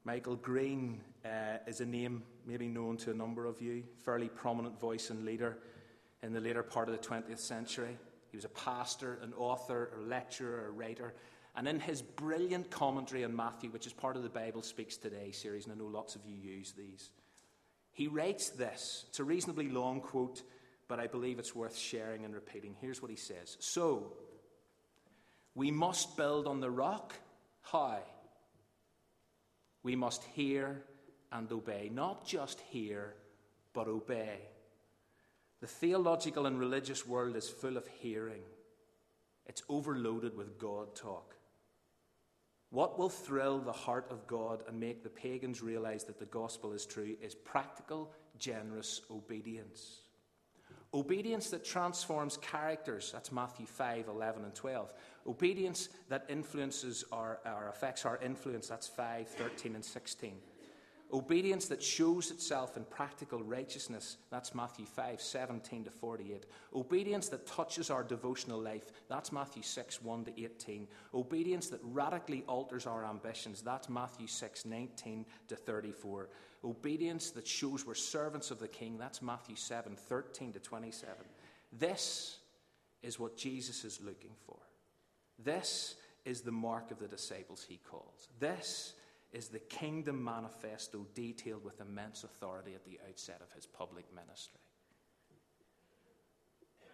Michael 0.04 0.36
Green 0.36 1.02
uh, 1.24 1.58
is 1.68 1.82
a 1.82 1.86
name 1.86 2.24
maybe 2.46 2.68
known 2.68 2.98
to 2.98 3.12
a 3.12 3.14
number 3.14 3.46
of 3.46 3.62
you, 3.62 3.84
fairly 4.04 4.28
prominent 4.28 4.80
voice 4.80 5.12
and 5.12 5.24
leader 5.24 5.60
in 6.24 6.34
the 6.34 6.40
later 6.40 6.64
part 6.64 6.90
of 6.90 7.00
the 7.00 7.08
20th 7.08 7.40
century. 7.40 7.98
He 8.32 8.38
was 8.38 8.46
a 8.46 8.50
pastor, 8.50 9.20
an 9.22 9.34
author, 9.34 9.92
a 9.98 10.02
lecturer, 10.02 10.68
a 10.68 10.72
writer. 10.72 11.14
And 11.56 11.68
in 11.68 11.80
his 11.80 12.02
brilliant 12.02 12.70
commentary 12.70 13.24
on 13.24 13.36
Matthew, 13.36 13.70
which 13.70 13.88
is 13.88 13.94
part 13.94 14.16
of 14.16 14.24
the 14.24 14.30
Bible 14.30 14.62
Speaks 14.62 14.98
Today 14.98 15.32
series, 15.32 15.66
and 15.66 15.74
I 15.74 15.78
know 15.78 15.90
lots 15.90 16.16
of 16.16 16.22
you 16.26 16.36
use 16.36 16.74
these, 16.74 17.10
he 17.92 18.08
writes 18.08 18.50
this. 18.50 19.06
It's 19.10 19.20
a 19.20 19.24
reasonably 19.24 19.70
long 19.70 20.00
quote, 20.00 20.44
but 20.88 21.00
I 21.00 21.08
believe 21.08 21.40
it's 21.40 21.56
worth 21.56 21.76
sharing 21.76 22.24
and 22.24 22.34
repeating. 22.34 22.76
Here's 22.80 23.02
what 23.02 23.12
he 23.12 23.18
says 23.18 23.58
So, 23.60 24.14
we 25.56 25.72
must 25.72 26.16
build 26.16 26.48
on 26.48 26.62
the 26.62 26.72
rock. 26.72 27.14
How? 27.62 28.00
We 29.84 29.96
must 29.96 30.24
hear 30.24 30.84
and 31.32 31.52
obey. 31.52 31.90
Not 31.92 32.26
just 32.26 32.60
hear, 32.70 33.16
but 33.74 33.88
obey. 33.88 34.40
The 35.62 35.68
theological 35.68 36.46
and 36.46 36.60
religious 36.60 37.06
world 37.06 37.36
is 37.36 37.50
full 37.50 37.78
of 37.78 37.88
hearing, 37.88 38.44
it's 39.46 39.64
overloaded 39.68 40.38
with 40.38 40.58
God 40.58 40.96
talk. 40.96 41.36
What 42.72 43.00
will 43.00 43.10
thrill 43.10 43.60
the 43.60 43.72
heart 43.72 44.06
of 44.12 44.28
God 44.28 44.62
and 44.68 44.80
make 44.80 45.02
the 45.02 45.10
pagans 45.10 45.64
realize 45.64 46.04
that 46.04 46.20
the 46.20 46.26
gospel 46.28 46.72
is 46.72 46.86
true 46.86 47.16
is 47.20 47.34
practical, 47.34 48.12
generous 48.38 49.02
obedience. 49.10 50.02
Obedience 50.94 51.50
that 51.50 51.66
transforms 51.66 52.38
characters, 52.38 53.12
that's 53.12 53.32
Matthew 53.32 53.66
5, 53.66 54.08
11, 54.08 54.44
and 54.44 54.56
12. 54.56 54.94
Obedience 55.28 55.90
that 56.10 56.26
influences 56.30 57.04
our, 57.12 57.40
or 57.46 57.70
affects 57.70 58.06
our 58.06 58.18
influence, 58.24 58.68
that's 58.68 58.88
5, 58.88 59.28
13, 59.28 59.76
and 59.76 59.86
16. 59.86 60.34
Obedience 61.12 61.68
that 61.68 61.82
shows 61.82 62.30
itself 62.30 62.78
in 62.78 62.84
practical 62.84 63.42
righteousness, 63.42 64.18
that's 64.30 64.54
Matthew 64.54 64.86
5, 64.86 65.20
17 65.20 65.86
to 65.86 65.90
48. 65.90 66.46
Obedience 66.76 67.30
that 67.30 67.48
touches 67.48 67.90
our 67.90 68.04
devotional 68.04 68.62
life, 68.62 68.92
that's 69.08 69.32
Matthew 69.32 69.64
6, 69.64 70.04
1 70.04 70.26
to 70.26 70.44
18. 70.44 70.88
Obedience 71.16 71.68
that 71.70 71.80
radically 71.84 72.44
alters 72.48 72.86
our 72.86 73.06
ambitions, 73.06 73.64
that's 73.64 73.90
Matthew 73.90 74.28
6, 74.28 74.66
19 74.66 75.26
to 75.48 75.56
34. 75.56 76.30
Obedience 76.64 77.32
that 77.32 77.48
shows 77.48 77.88
we're 77.88 77.96
servants 77.96 78.52
of 78.52 78.60
the 78.60 78.68
King, 78.68 78.98
that's 79.00 79.22
Matthew 79.22 79.56
7, 79.56 79.96
13 79.96 80.54
to 80.54 80.60
27. 80.60 81.16
This 81.72 82.38
is 83.02 83.20
what 83.20 83.36
Jesus 83.36 83.84
is 83.84 84.00
looking 84.04 84.36
for. 84.46 84.58
This 85.44 85.96
is 86.26 86.42
the 86.42 86.52
mark 86.52 86.92
of 86.92 87.00
the 87.00 87.08
disciples 87.08 87.66
he 87.68 87.80
calls. 87.90 88.28
This 88.40 88.94
is 89.32 89.50
the 89.50 89.60
kingdom 89.60 90.24
manifesto 90.24 91.06
detailed 91.14 91.64
with 91.64 91.82
immense 91.82 92.24
authority 92.24 92.74
at 92.74 92.84
the 92.84 93.00
outset 93.08 93.42
of 93.42 93.52
his 93.54 93.66
public 93.66 94.06
ministry. 94.14 94.60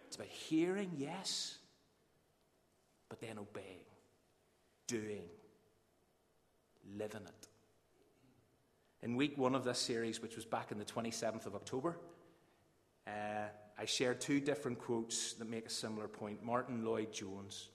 It's 0.06 0.16
about 0.16 0.28
hearing, 0.28 0.92
yes, 0.96 1.58
but 3.08 3.20
then 3.20 3.38
obeying, 3.38 3.86
doing, 4.86 5.24
living 6.96 7.22
it. 7.22 7.48
In 9.02 9.16
week 9.16 9.38
one 9.38 9.54
of 9.54 9.64
this 9.64 9.78
series, 9.78 10.20
which 10.20 10.36
was 10.36 10.44
back 10.44 10.72
in 10.72 10.78
the 10.78 10.84
27th 10.84 11.46
of 11.46 11.54
October, 11.54 11.98
uh, 13.06 13.48
I 13.78 13.84
shared 13.84 14.20
two 14.20 14.40
different 14.40 14.78
quotes 14.78 15.34
that 15.34 15.48
make 15.48 15.66
a 15.66 15.70
similar 15.70 16.08
point. 16.08 16.42
Martyn 16.42 16.84
Lloyd-Jones. 16.84 17.68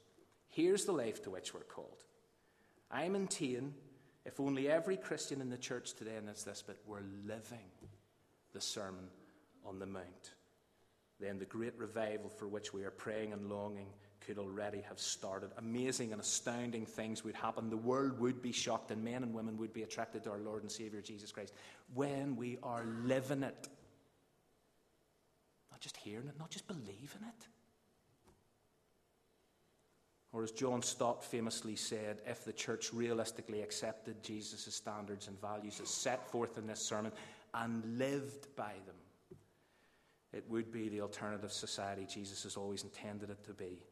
Here's 0.50 0.86
the 0.86 0.92
life 0.92 1.22
to 1.24 1.30
which 1.30 1.54
we're 1.54 1.62
called. 1.62 2.04
I'm 2.90 3.14
maintain 3.14 3.74
if 4.26 4.40
only 4.40 4.70
every 4.70 4.98
Christian 4.98 5.42
in 5.42 5.50
the 5.50 5.58
church 5.58 5.94
today, 5.94 6.16
and 6.16 6.30
it's 6.30 6.44
this, 6.44 6.64
but 6.66 6.78
we're 6.86 7.04
living 7.26 7.70
the 8.54 8.62
Sermon 8.62 9.08
on 9.66 9.80
the 9.80 9.86
Mount, 9.86 10.34
then 11.20 11.40
the 11.40 11.46
great 11.46 11.78
revival 11.78 12.30
for 12.30 12.48
which 12.48 12.74
we 12.74 12.84
are 12.84 12.92
praying 12.92 13.34
and 13.34 13.50
longing 13.50 13.88
could 14.26 14.38
already 14.38 14.82
have 14.82 15.00
started. 15.00 15.50
Amazing 15.58 16.12
and 16.12 16.22
astounding 16.22 16.86
things 16.86 17.24
would 17.24 17.36
happen. 17.36 17.70
The 17.70 17.78
world 17.78 18.20
would 18.20 18.42
be 18.42 18.52
shocked, 18.52 18.92
and 18.92 19.04
men 19.04 19.24
and 19.24 19.34
women 19.34 19.58
would 19.58 19.74
be 19.74 19.84
attracted 19.84 20.24
to 20.24 20.32
our 20.32 20.40
Lord 20.40 20.62
and 20.62 20.72
Savior 20.72 21.02
Jesus 21.02 21.32
Christ 21.32 21.54
when 21.94 22.36
we 22.36 22.58
are 22.62 22.86
living 23.04 23.44
it. 23.44 23.68
Not 25.72 25.80
just 25.80 25.98
hearing 25.98 26.28
it, 26.28 26.38
not 26.38 26.52
just 26.52 26.68
believing 26.68 27.24
it. 27.28 27.48
Or, 30.34 30.44
as 30.44 30.52
John 30.52 30.82
Stott 30.82 31.24
famously 31.24 31.76
said, 31.76 32.22
if 32.26 32.46
the 32.46 32.54
church 32.54 32.94
realistically 32.94 33.62
accepted 33.62 34.24
Jesus' 34.24 34.74
standards 34.74 35.28
and 35.28 35.40
values 35.42 35.82
as 35.82 35.90
set 35.90 36.26
forth 36.32 36.58
in 36.58 36.68
this 36.68 36.80
sermon 36.80 37.12
and 37.54 37.98
lived 37.98 38.48
by 38.56 38.74
them, 38.86 38.96
it 40.32 40.46
would 40.50 40.72
be 40.72 40.88
the 40.88 41.02
alternative 41.02 41.52
society 41.52 42.08
Jesus 42.10 42.44
has 42.44 42.56
always 42.56 42.84
intended 42.84 43.30
it 43.30 43.44
to 43.44 43.54
be 43.54 43.84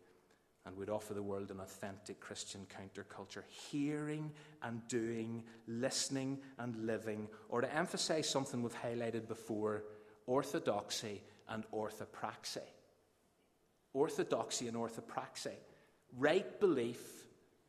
and 0.65 0.77
would 0.77 0.89
offer 0.89 1.13
the 1.13 1.23
world 1.23 1.51
an 1.51 1.59
authentic 1.59 2.21
Christian 2.21 2.65
counterculture, 2.67 3.43
hearing 3.49 4.31
and 4.63 4.87
doing, 4.87 5.43
listening 5.67 6.39
and 6.57 6.85
living, 6.85 7.27
or 7.49 7.59
to 7.59 7.75
emphasize 7.75 8.29
something 8.29 8.61
we've 8.61 8.81
highlighted 8.81 9.27
before 9.27 9.83
orthodoxy 10.25 11.21
and 11.49 11.65
orthopraxy. 11.73 12.59
Orthodoxy 13.93 14.67
and 14.67 14.77
orthopraxy 14.77 15.55
right 16.17 16.59
belief 16.59 17.19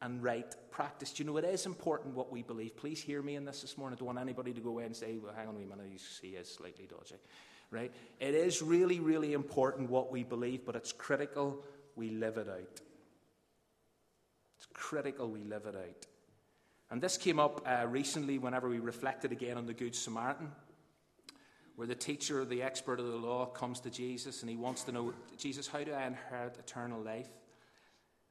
and 0.03 0.23
right 0.23 0.55
practice. 0.71 1.13
Do 1.13 1.23
you 1.23 1.31
know 1.31 1.37
it 1.37 1.45
is 1.45 1.67
important 1.67 2.15
what 2.15 2.33
we 2.33 2.43
believe? 2.43 2.77
Please 2.77 3.01
hear 3.01 3.23
me 3.23 3.37
in 3.37 3.45
this 3.45 3.61
this 3.61 3.77
morning. 3.77 3.97
I 3.97 3.99
don't 3.99 4.07
want 4.07 4.19
anybody 4.19 4.53
to 4.53 4.61
go 4.61 4.71
away 4.71 4.85
and 4.85 4.97
say, 4.97 5.19
well, 5.19 5.35
hang 5.37 5.49
on 5.49 5.57
a 5.57 5.59
minute, 5.59 6.01
see 6.01 6.29
is 6.29 6.51
slightly 6.51 6.87
dodgy. 6.87 7.17
Right? 7.71 7.93
It 8.19 8.35
is 8.35 8.63
really, 8.63 8.99
really 8.99 9.33
important 9.33 9.91
what 9.91 10.11
we 10.11 10.25
believe, 10.25 10.65
but 10.65 10.75
it's 10.75 10.93
critical 10.93 11.63
we 11.95 12.11
live 12.11 12.37
it 12.39 12.49
out. 12.49 12.81
It's 14.57 14.67
critical 14.73 15.29
we 15.29 15.45
live 15.45 15.67
it 15.67 15.77
out. 15.77 16.07
And 16.91 17.01
this 17.01 17.17
came 17.17 17.39
up 17.39 17.65
uh, 17.67 17.87
recently 17.87 18.39
whenever 18.39 18.69
we 18.69 18.81
reflected 18.81 19.31
again 19.31 19.57
on 19.57 19.67
the 19.67 19.75
Good 19.75 19.95
Samaritan, 19.95 20.51
where 21.77 21.87
the 21.87 21.95
teacher, 21.95 22.45
the 22.45 22.63
expert 22.63 22.99
of 22.99 23.07
the 23.07 23.17
law, 23.17 23.47
comes 23.47 23.81
to 23.81 23.91
Jesus 23.91 24.43
and 24.43 24.51
he 24.51 24.57
wants 24.57 24.83
to 24.85 24.93
know, 24.93 25.15
Jesus, 25.39 25.69
how 25.69 25.85
do 25.85 25.93
I 25.93 26.07
inherit 26.07 26.59
eternal 26.59 27.01
life? 27.01 27.29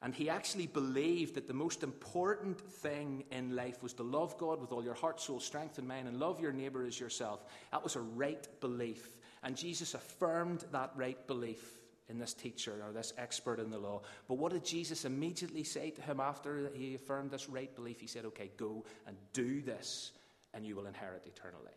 And 0.01 0.15
he 0.15 0.29
actually 0.29 0.67
believed 0.67 1.35
that 1.35 1.47
the 1.47 1.53
most 1.53 1.83
important 1.83 2.59
thing 2.61 3.25
in 3.31 3.55
life 3.55 3.83
was 3.83 3.93
to 3.93 4.03
love 4.03 4.37
God 4.37 4.61
with 4.61 4.71
all 4.71 4.83
your 4.83 4.93
heart, 4.93 5.19
soul, 5.19 5.41
strength, 5.41 5.77
and 5.77 5.87
mind, 5.87 6.07
and 6.07 6.17
love 6.17 6.39
your 6.39 6.53
neighbor 6.53 6.85
as 6.85 6.97
yourself. 6.97 7.43
That 7.71 7.83
was 7.83 7.97
a 7.97 8.01
right 8.01 8.47
belief. 8.61 9.09
And 9.43 9.57
Jesus 9.57 9.93
affirmed 9.93 10.63
that 10.71 10.91
right 10.95 11.27
belief 11.27 11.79
in 12.07 12.17
this 12.17 12.33
teacher 12.33 12.81
or 12.85 12.93
this 12.93 13.13
expert 13.17 13.59
in 13.59 13.69
the 13.69 13.77
law. 13.77 14.01
But 14.29 14.35
what 14.35 14.53
did 14.53 14.63
Jesus 14.63 15.03
immediately 15.03 15.65
say 15.65 15.89
to 15.91 16.01
him 16.01 16.21
after 16.21 16.71
he 16.73 16.95
affirmed 16.95 17.31
this 17.31 17.49
right 17.49 17.73
belief? 17.75 17.99
He 17.99 18.07
said, 18.07 18.23
Okay, 18.25 18.51
go 18.55 18.85
and 19.05 19.17
do 19.33 19.61
this, 19.61 20.13
and 20.53 20.65
you 20.65 20.77
will 20.77 20.87
inherit 20.87 21.25
eternal 21.27 21.59
life. 21.65 21.73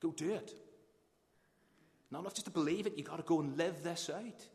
Go 0.00 0.10
do 0.10 0.32
it. 0.32 0.52
Not 2.10 2.20
enough 2.20 2.34
just 2.34 2.46
to 2.46 2.52
believe 2.52 2.86
it, 2.86 2.94
you've 2.96 3.08
got 3.08 3.16
to 3.16 3.22
go 3.22 3.40
and 3.40 3.56
live 3.56 3.82
this 3.82 4.10
out. 4.12 4.46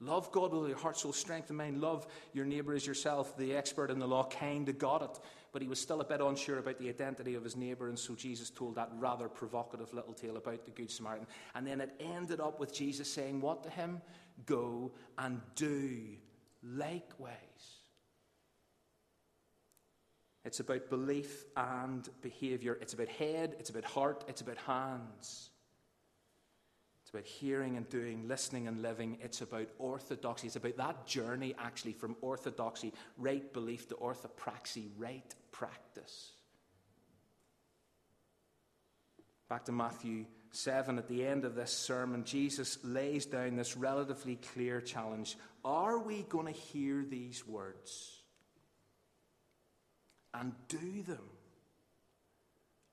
Love 0.00 0.30
God 0.30 0.52
with 0.52 0.68
your 0.68 0.78
heart, 0.78 0.98
soul, 0.98 1.12
strength, 1.12 1.48
and 1.48 1.56
mind. 1.56 1.80
Love 1.80 2.06
your 2.34 2.44
neighbour 2.44 2.74
as 2.74 2.86
yourself. 2.86 3.36
The 3.36 3.54
expert 3.54 3.90
in 3.90 3.98
the 3.98 4.06
law 4.06 4.28
kind 4.28 4.68
of 4.68 4.78
got 4.78 5.02
it, 5.02 5.18
but 5.52 5.62
he 5.62 5.68
was 5.68 5.80
still 5.80 6.02
a 6.02 6.04
bit 6.04 6.20
unsure 6.20 6.58
about 6.58 6.78
the 6.78 6.90
identity 6.90 7.34
of 7.34 7.42
his 7.42 7.56
neighbour, 7.56 7.88
and 7.88 7.98
so 7.98 8.14
Jesus 8.14 8.50
told 8.50 8.74
that 8.74 8.90
rather 8.98 9.26
provocative 9.28 9.94
little 9.94 10.12
tale 10.12 10.36
about 10.36 10.66
the 10.66 10.70
Good 10.70 10.90
Samaritan. 10.90 11.26
And 11.54 11.66
then 11.66 11.80
it 11.80 11.94
ended 11.98 12.40
up 12.40 12.60
with 12.60 12.74
Jesus 12.74 13.10
saying, 13.10 13.40
What 13.40 13.62
to 13.62 13.70
him? 13.70 14.02
Go 14.44 14.92
and 15.16 15.40
do 15.54 15.98
likewise. 16.62 17.32
It's 20.44 20.60
about 20.60 20.90
belief 20.90 21.46
and 21.56 22.06
behaviour. 22.20 22.76
It's 22.82 22.92
about 22.92 23.08
head, 23.08 23.56
it's 23.58 23.70
about 23.70 23.84
heart, 23.84 24.24
it's 24.28 24.42
about 24.42 24.58
hands. 24.58 25.50
It's 27.06 27.12
about 27.12 27.24
hearing 27.24 27.76
and 27.76 27.88
doing, 27.88 28.26
listening 28.26 28.66
and 28.66 28.82
living. 28.82 29.18
It's 29.22 29.40
about 29.40 29.68
orthodoxy. 29.78 30.48
It's 30.48 30.56
about 30.56 30.76
that 30.78 31.06
journey, 31.06 31.54
actually, 31.56 31.92
from 31.92 32.16
orthodoxy, 32.20 32.92
right 33.16 33.52
belief, 33.52 33.88
to 33.90 33.94
orthopraxy, 33.94 34.88
right 34.98 35.32
practice. 35.52 36.32
Back 39.48 39.66
to 39.66 39.72
Matthew 39.72 40.24
7, 40.50 40.98
at 40.98 41.06
the 41.06 41.24
end 41.24 41.44
of 41.44 41.54
this 41.54 41.70
sermon, 41.70 42.24
Jesus 42.24 42.76
lays 42.82 43.24
down 43.24 43.54
this 43.54 43.76
relatively 43.76 44.40
clear 44.54 44.80
challenge 44.80 45.36
Are 45.64 46.00
we 46.00 46.24
going 46.24 46.52
to 46.52 46.60
hear 46.60 47.04
these 47.08 47.46
words 47.46 48.20
and 50.34 50.54
do 50.66 51.04
them? 51.04 51.22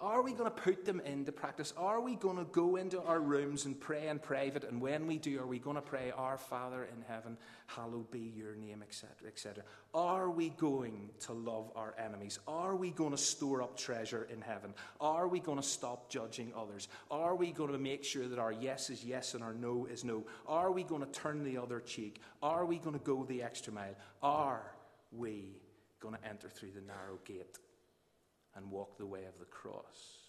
Are 0.03 0.21
we 0.21 0.33
going 0.33 0.51
to 0.51 0.61
put 0.61 0.83
them 0.83 0.99
into 0.99 1.31
practice? 1.31 1.73
Are 1.77 2.01
we 2.01 2.15
going 2.15 2.35
to 2.35 2.43
go 2.43 2.75
into 2.75 3.01
our 3.03 3.21
rooms 3.21 3.63
and 3.63 3.79
pray 3.79 4.09
in 4.09 4.19
private? 4.19 4.65
And 4.65 4.81
when 4.81 5.07
we 5.07 5.17
do, 5.17 5.39
are 5.39 5.47
we 5.47 5.59
going 5.59 5.77
to 5.77 5.81
pray, 5.81 6.11
Our 6.11 6.37
Father 6.37 6.89
in 6.93 7.01
heaven, 7.07 7.37
hallowed 7.67 8.11
be 8.11 8.33
your 8.35 8.53
name, 8.53 8.83
etc., 8.83 9.29
etc.? 9.29 9.63
Are 9.93 10.29
we 10.29 10.49
going 10.49 11.09
to 11.21 11.31
love 11.31 11.71
our 11.77 11.95
enemies? 11.97 12.37
Are 12.49 12.75
we 12.75 12.91
going 12.91 13.11
to 13.11 13.17
store 13.17 13.61
up 13.61 13.77
treasure 13.77 14.27
in 14.29 14.41
heaven? 14.41 14.73
Are 14.99 15.29
we 15.29 15.39
going 15.39 15.57
to 15.57 15.63
stop 15.65 16.09
judging 16.09 16.51
others? 16.53 16.89
Are 17.09 17.37
we 17.37 17.53
going 17.53 17.71
to 17.71 17.79
make 17.79 18.03
sure 18.03 18.27
that 18.27 18.39
our 18.39 18.51
yes 18.51 18.89
is 18.89 19.05
yes 19.05 19.35
and 19.35 19.41
our 19.41 19.53
no 19.53 19.87
is 19.89 20.03
no? 20.03 20.25
Are 20.47 20.73
we 20.73 20.83
going 20.83 21.05
to 21.05 21.11
turn 21.13 21.45
the 21.45 21.57
other 21.57 21.79
cheek? 21.79 22.19
Are 22.41 22.65
we 22.65 22.77
going 22.77 22.99
to 22.99 23.05
go 23.05 23.23
the 23.23 23.41
extra 23.41 23.71
mile? 23.71 23.95
Are 24.21 24.69
we 25.13 25.61
going 26.01 26.15
to 26.15 26.27
enter 26.27 26.49
through 26.49 26.71
the 26.71 26.81
narrow 26.81 27.19
gate? 27.23 27.57
And 28.55 28.69
walk 28.71 28.97
the 28.97 29.05
way 29.05 29.25
of 29.25 29.39
the 29.39 29.45
cross? 29.45 30.19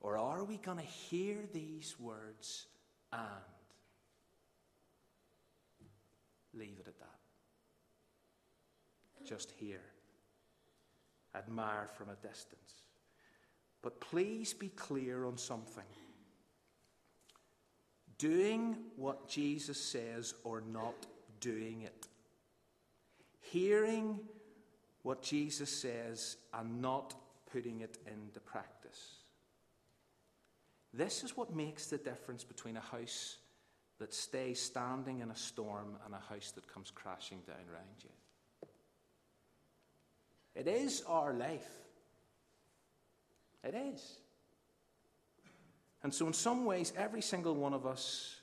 Or 0.00 0.18
are 0.18 0.44
we 0.44 0.56
going 0.56 0.78
to 0.78 0.84
hear 0.84 1.36
these 1.52 1.96
words 2.00 2.66
and 3.12 3.22
leave 6.54 6.78
it 6.80 6.88
at 6.88 6.98
that? 6.98 7.18
Just 9.24 9.52
hear, 9.52 9.80
admire 11.36 11.86
from 11.96 12.08
a 12.08 12.16
distance. 12.26 12.82
But 13.82 14.00
please 14.00 14.52
be 14.52 14.68
clear 14.68 15.24
on 15.24 15.38
something. 15.38 15.84
Doing 18.18 18.76
what 18.96 19.28
Jesus 19.28 19.80
says 19.80 20.34
or 20.44 20.60
not 20.60 21.06
doing 21.40 21.82
it. 21.82 22.08
Hearing 23.40 24.20
what 25.02 25.22
Jesus 25.22 25.70
says 25.70 26.36
and 26.54 26.80
not 26.80 27.14
putting 27.52 27.80
it 27.80 27.98
into 28.06 28.40
practice. 28.40 29.16
This 30.94 31.24
is 31.24 31.36
what 31.36 31.54
makes 31.54 31.86
the 31.86 31.98
difference 31.98 32.44
between 32.44 32.76
a 32.76 32.80
house 32.80 33.38
that 33.98 34.12
stays 34.12 34.60
standing 34.60 35.20
in 35.20 35.30
a 35.30 35.36
storm 35.36 35.96
and 36.04 36.14
a 36.14 36.32
house 36.32 36.52
that 36.52 36.72
comes 36.72 36.90
crashing 36.90 37.38
down 37.46 37.56
around 37.72 38.02
you. 38.02 38.10
It 40.54 40.68
is 40.68 41.02
our 41.06 41.32
life. 41.32 41.70
It 43.64 43.74
is. 43.74 44.18
And 46.02 46.12
so, 46.12 46.26
in 46.26 46.32
some 46.32 46.64
ways, 46.64 46.92
every 46.96 47.22
single 47.22 47.54
one 47.54 47.72
of 47.72 47.86
us 47.86 48.40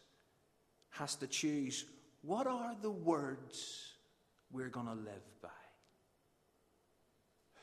has 0.92 1.16
to 1.16 1.28
choose 1.28 1.86
what 2.22 2.48
are 2.48 2.76
the 2.82 2.90
words 2.90 3.94
we're 4.52 4.70
going 4.70 4.88
to 4.88 4.94
live 4.94 5.42
by? 5.42 5.50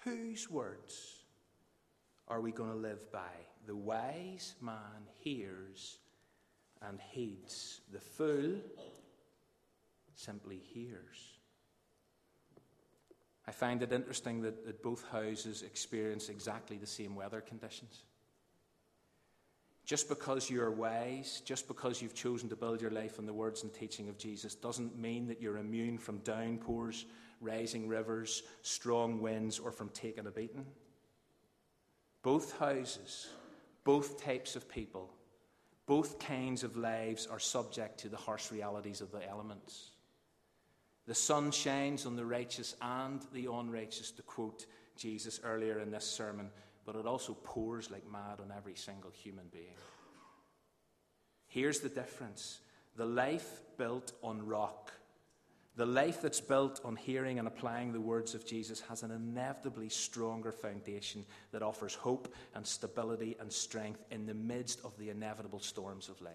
Whose 0.07 0.49
words 0.49 1.25
are 2.29 2.41
we 2.41 2.53
going 2.53 2.71
to 2.71 2.77
live 2.77 3.11
by? 3.11 3.33
The 3.67 3.75
wise 3.75 4.55
man 4.61 5.09
hears 5.19 5.99
and 6.81 7.01
heeds, 7.11 7.81
the 7.93 7.99
fool 7.99 8.55
simply 10.15 10.63
hears. 10.73 11.41
I 13.49 13.51
find 13.51 13.83
it 13.83 13.93
interesting 13.93 14.43
that, 14.43 14.65
that 14.65 14.81
both 14.81 15.05
houses 15.11 15.63
experience 15.63 16.29
exactly 16.29 16.77
the 16.77 16.87
same 16.87 17.17
weather 17.17 17.41
conditions. 17.41 18.05
Just 19.85 20.09
because 20.09 20.49
you're 20.49 20.71
wise, 20.71 21.43
just 21.45 21.67
because 21.67 22.01
you've 22.01 22.15
chosen 22.15 22.49
to 22.51 22.57
build 22.57 22.81
your 22.81 22.93
life 22.93 23.19
on 23.19 23.27
the 23.27 23.33
words 23.33 23.65
and 23.65 23.75
teaching 23.75 24.09
of 24.09 24.19
Jesus, 24.19 24.55
doesn't 24.55 24.97
mean 24.97 25.27
that 25.27 25.43
you're 25.43 25.59
immune 25.59 25.99
from 25.99 26.19
downpours 26.19 27.07
rising 27.41 27.89
rivers, 27.89 28.43
strong 28.63 29.21
winds, 29.21 29.59
or 29.59 29.71
from 29.73 29.89
taking 29.91 30.27
a 30.27 30.31
beating. 30.31 30.67
Both 32.23 32.59
houses, 32.59 33.29
both 33.85 34.23
types 34.23 34.57
of 34.57 34.69
people, 34.69 35.13
both 35.87 36.19
kinds 36.19 36.65
of 36.65 36.77
lives 36.77 37.27
are 37.27 37.39
subject 37.39 38.01
to 38.01 38.09
the 38.09 38.17
harsh 38.17 38.51
realities 38.51 39.01
of 39.01 39.13
the 39.13 39.27
elements. 39.29 39.91
The 41.07 41.15
sun 41.15 41.53
shines 41.53 42.05
on 42.05 42.17
the 42.17 42.27
righteous 42.27 42.75
and 42.83 43.25
the 43.33 43.47
unrighteous, 43.47 44.11
to 44.13 44.23
quote 44.23 44.67
Jesus 44.97 45.41
earlier 45.45 45.79
in 45.79 45.93
this 45.93 46.05
sermon, 46.05 46.51
but 46.85 46.97
it 46.97 47.07
also 47.07 47.37
pours 47.45 47.91
like 47.91 48.11
mad 48.11 48.41
on 48.41 48.53
every 48.57 48.75
single 48.75 49.11
human 49.11 49.47
being. 49.53 49.77
Here's 51.47 51.81
the 51.81 51.89
difference 51.89 52.61
the 52.97 53.07
life 53.07 53.61
built 53.77 54.13
on 54.23 54.45
rock 54.47 54.93
the 55.77 55.87
life 55.87 56.23
that's 56.23 56.41
built 56.41 56.81
on 56.85 56.97
hearing 56.97 57.39
and 57.39 57.47
applying 57.47 57.93
the 57.93 58.01
words 58.01 58.35
of 58.35 58.47
Jesus 58.47 58.81
has 58.81 59.03
an 59.03 59.11
inevitably 59.11 59.91
stronger 59.91 60.51
foundation 60.51 61.25
that 61.53 61.63
offers 61.63 61.95
hope 61.95 62.35
and 62.55 62.67
stability 62.67 63.37
and 63.39 63.53
strength 63.53 64.03
in 64.11 64.25
the 64.25 64.35
midst 64.35 64.81
of 64.85 64.97
the 64.99 65.11
inevitable 65.11 65.61
storms 65.61 66.09
of 66.09 66.21
life. 66.23 66.33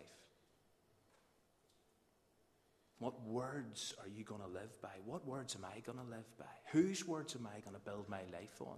What 2.99 3.19
words 3.25 3.95
are 3.99 4.07
you 4.07 4.23
going 4.23 4.41
to 4.41 4.47
live 4.47 4.79
by? 4.79 4.91
What 5.05 5.25
words 5.25 5.55
am 5.55 5.65
I 5.65 5.79
going 5.79 5.97
to 5.97 6.11
live 6.11 6.37
by? 6.37 6.45
Whose 6.71 7.07
words 7.07 7.35
am 7.35 7.47
I 7.47 7.59
going 7.61 7.73
to 7.73 7.81
build 7.81 8.07
my 8.07 8.21
life 8.31 8.61
on? 8.61 8.77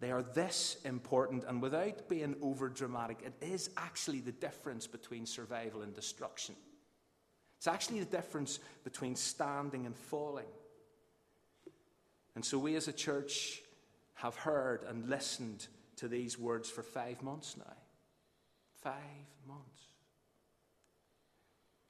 They 0.00 0.10
are 0.10 0.22
this 0.22 0.78
important, 0.86 1.44
and 1.46 1.60
without 1.60 2.08
being 2.08 2.34
over 2.40 2.70
dramatic, 2.70 3.18
it 3.24 3.34
is 3.46 3.68
actually 3.76 4.20
the 4.20 4.32
difference 4.32 4.86
between 4.86 5.26
survival 5.26 5.82
and 5.82 5.94
destruction. 5.94 6.54
It's 7.62 7.68
actually 7.68 8.00
the 8.00 8.06
difference 8.06 8.58
between 8.82 9.14
standing 9.14 9.86
and 9.86 9.96
falling. 9.96 10.50
And 12.34 12.44
so 12.44 12.58
we 12.58 12.74
as 12.74 12.88
a 12.88 12.92
church 12.92 13.62
have 14.14 14.34
heard 14.34 14.82
and 14.82 15.08
listened 15.08 15.68
to 15.98 16.08
these 16.08 16.36
words 16.36 16.68
for 16.68 16.82
five 16.82 17.22
months 17.22 17.56
now. 17.56 17.76
Five 18.80 18.96
months. 19.46 19.80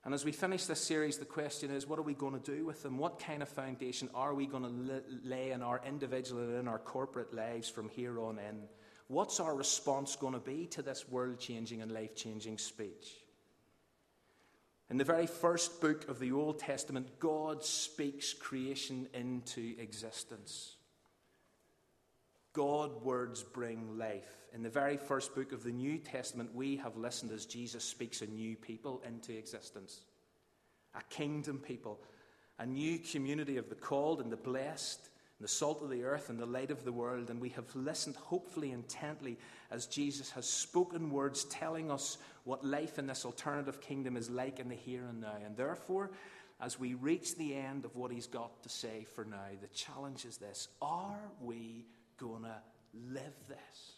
And 0.05 0.13
as 0.13 0.27
we 0.27 0.33
finish 0.33 0.67
this 0.67 0.79
series, 0.79 1.17
the 1.17 1.25
question 1.25 1.71
is 1.71 1.87
what 1.87 1.99
are 1.99 2.03
we 2.03 2.13
going 2.13 2.39
to 2.39 2.55
do 2.55 2.67
with 2.67 2.83
them? 2.83 2.99
What 2.99 3.19
kind 3.19 3.41
of 3.41 3.49
foundation 3.49 4.11
are 4.15 4.35
we 4.35 4.45
going 4.45 4.65
to 4.65 5.03
lay 5.25 5.53
in 5.53 5.63
our 5.63 5.81
individual 5.89 6.43
and 6.43 6.59
in 6.59 6.69
our 6.69 6.81
corporate 6.81 7.33
lives 7.33 7.71
from 7.71 7.89
here 7.89 8.21
on 8.21 8.39
in? 8.39 8.65
What's 9.09 9.41
our 9.41 9.55
response 9.55 10.17
going 10.17 10.35
to 10.35 10.39
be 10.39 10.67
to 10.67 10.83
this 10.83 11.09
world 11.09 11.39
changing 11.39 11.81
and 11.81 11.91
life 11.91 12.15
changing 12.15 12.59
speech? 12.59 13.23
In 14.93 14.99
the 14.99 15.05
very 15.05 15.27
first 15.27 15.81
book 15.81 16.07
of 16.11 16.19
the 16.19 16.33
Old 16.33 16.59
Testament, 16.59 17.19
God 17.19 17.65
speaks 17.65 18.35
creation 18.35 19.09
into 19.15 19.75
existence. 19.79 20.77
God 22.53 23.03
words 23.03 23.43
bring 23.43 23.97
life. 23.97 24.37
In 24.53 24.63
the 24.63 24.69
very 24.69 24.99
first 24.99 25.35
book 25.35 25.53
of 25.53 25.63
the 25.65 25.73
New 25.73 25.97
Testament, 25.97 26.55
we 26.55 26.77
have 26.77 26.99
listened 26.99 27.33
as 27.33 27.47
Jesus 27.47 27.83
speaks 27.83 28.21
a 28.21 28.27
new 28.27 28.55
people 28.55 29.03
into 29.07 29.33
existence 29.33 30.03
a 30.95 31.03
kingdom 31.05 31.59
people, 31.59 31.99
a 32.59 32.67
new 32.67 32.99
community 32.99 33.57
of 33.57 33.71
the 33.71 33.75
called 33.75 34.21
and 34.21 34.31
the 34.31 34.37
blessed, 34.37 35.09
the 35.43 35.49
salt 35.49 35.83
of 35.83 35.91
the 35.91 36.05
earth 36.05 36.31
and 36.31 36.39
the 36.39 36.47
light 36.47 36.71
of 36.71 36.85
the 36.85 36.93
world, 36.93 37.29
and 37.29 37.41
we 37.41 37.51
have 37.51 37.75
listened 37.75 38.17
hopefully 38.17 38.71
intently 38.71 39.39
as 39.71 39.87
Jesus 39.87 40.31
has 40.31 40.49
spoken 40.49 41.11
words 41.11 41.45
telling 41.45 41.91
us 41.91 42.19
what 42.45 42.65
life 42.65 42.99
in 42.99 43.07
this 43.07 43.25
alternative 43.25 43.81
kingdom 43.81 44.17
is 44.17 44.31
like 44.31 44.59
in 44.59 44.69
the 44.69 44.75
here 44.75 45.05
and 45.09 45.21
now. 45.21 45.37
And 45.45 45.57
therefore, 45.57 46.11
as 46.61 46.79
we 46.79 46.95
reach 46.95 47.37
the 47.37 47.55
end 47.55 47.85
of 47.85 47.97
what 47.97 48.13
he's 48.13 48.27
got 48.27 48.63
to 48.63 48.69
say 48.69 49.05
for 49.05 49.25
now, 49.25 49.49
the 49.61 49.69
challenge 49.69 50.25
is 50.25 50.37
this 50.37 50.69
Are 50.81 51.31
we 51.41 51.87
going 52.17 52.45
to 52.45 52.57
live 52.95 53.35
this? 53.49 53.93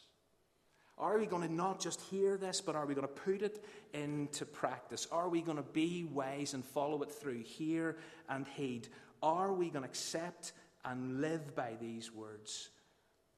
Are 0.97 1.19
we 1.19 1.27
going 1.27 1.47
to 1.47 1.53
not 1.53 1.81
just 1.81 2.01
hear 2.03 2.37
this, 2.37 2.61
but 2.61 2.77
are 2.77 2.87
we 2.87 2.95
going 2.95 3.07
to 3.07 3.13
put 3.13 3.43
it 3.43 3.65
into 3.93 4.47
practice? 4.47 5.09
Are 5.11 5.29
we 5.29 5.43
going 5.43 5.57
to 5.57 5.65
be 5.65 6.05
wise 6.05 6.55
and 6.55 6.65
follow 6.65 7.03
it 7.03 7.11
through, 7.11 7.43
hear 7.43 7.97
and 8.29 8.47
heed? 8.47 8.89
Are 9.21 9.53
we 9.53 9.71
going 9.71 9.83
to 9.83 9.89
accept 9.89 10.53
and 10.85 11.21
live 11.21 11.55
by 11.55 11.75
these 11.81 12.13
words 12.13 12.71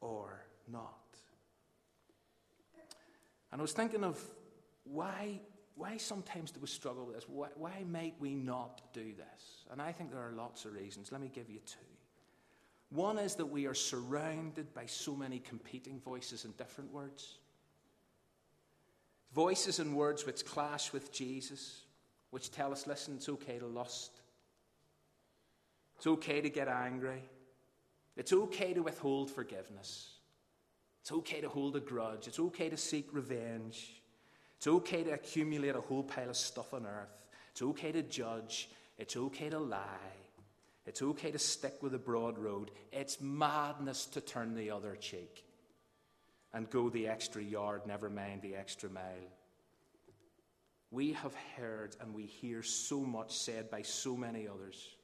or 0.00 0.44
not? 0.70 0.94
And 3.52 3.60
I 3.60 3.62
was 3.62 3.72
thinking 3.72 4.04
of 4.04 4.20
why, 4.84 5.40
why 5.76 5.96
sometimes 5.96 6.50
do 6.50 6.60
we 6.60 6.66
struggle 6.66 7.06
with 7.06 7.14
this? 7.14 7.28
Why, 7.28 7.48
why 7.56 7.84
might 7.88 8.14
we 8.18 8.34
not 8.34 8.82
do 8.92 9.12
this? 9.14 9.64
And 9.70 9.80
I 9.80 9.92
think 9.92 10.10
there 10.10 10.20
are 10.20 10.32
lots 10.32 10.64
of 10.64 10.74
reasons. 10.74 11.12
Let 11.12 11.20
me 11.20 11.30
give 11.32 11.48
you 11.48 11.60
two. 11.64 11.78
One 12.90 13.18
is 13.18 13.34
that 13.36 13.46
we 13.46 13.66
are 13.66 13.74
surrounded 13.74 14.72
by 14.72 14.86
so 14.86 15.14
many 15.14 15.38
competing 15.40 16.00
voices 16.00 16.44
and 16.44 16.56
different 16.56 16.92
words. 16.92 17.38
Voices 19.32 19.80
and 19.80 19.96
words 19.96 20.24
which 20.24 20.44
clash 20.44 20.92
with 20.92 21.12
Jesus, 21.12 21.82
which 22.30 22.50
tell 22.50 22.72
us, 22.72 22.86
listen, 22.86 23.16
it's 23.16 23.28
okay 23.28 23.58
to 23.58 23.66
lust. 23.66 24.20
It's 25.96 26.06
okay 26.06 26.40
to 26.40 26.48
get 26.48 26.68
angry. 26.68 27.22
It's 28.16 28.32
okay 28.32 28.72
to 28.72 28.82
withhold 28.82 29.30
forgiveness. 29.30 30.14
It's 31.02 31.12
okay 31.12 31.40
to 31.40 31.48
hold 31.48 31.76
a 31.76 31.80
grudge. 31.80 32.26
It's 32.26 32.40
okay 32.40 32.68
to 32.68 32.76
seek 32.76 33.08
revenge. 33.12 34.02
It's 34.56 34.66
okay 34.66 35.04
to 35.04 35.10
accumulate 35.10 35.76
a 35.76 35.80
whole 35.80 36.02
pile 36.02 36.30
of 36.30 36.36
stuff 36.36 36.74
on 36.74 36.86
earth. 36.86 37.26
It's 37.52 37.62
okay 37.62 37.92
to 37.92 38.02
judge. 38.02 38.70
It's 38.98 39.16
okay 39.16 39.50
to 39.50 39.58
lie. 39.58 40.16
It's 40.86 41.02
okay 41.02 41.30
to 41.30 41.38
stick 41.38 41.82
with 41.82 41.92
the 41.92 41.98
broad 41.98 42.38
road. 42.38 42.70
It's 42.92 43.20
madness 43.20 44.06
to 44.06 44.20
turn 44.20 44.54
the 44.54 44.70
other 44.70 44.96
cheek 44.96 45.44
and 46.54 46.70
go 46.70 46.88
the 46.88 47.08
extra 47.08 47.42
yard, 47.42 47.82
never 47.86 48.08
mind 48.08 48.40
the 48.42 48.56
extra 48.56 48.88
mile. 48.88 49.30
We 50.90 51.12
have 51.12 51.34
heard 51.56 51.96
and 52.00 52.14
we 52.14 52.24
hear 52.24 52.62
so 52.62 53.00
much 53.00 53.36
said 53.36 53.70
by 53.70 53.82
so 53.82 54.16
many 54.16 54.48
others. 54.48 54.95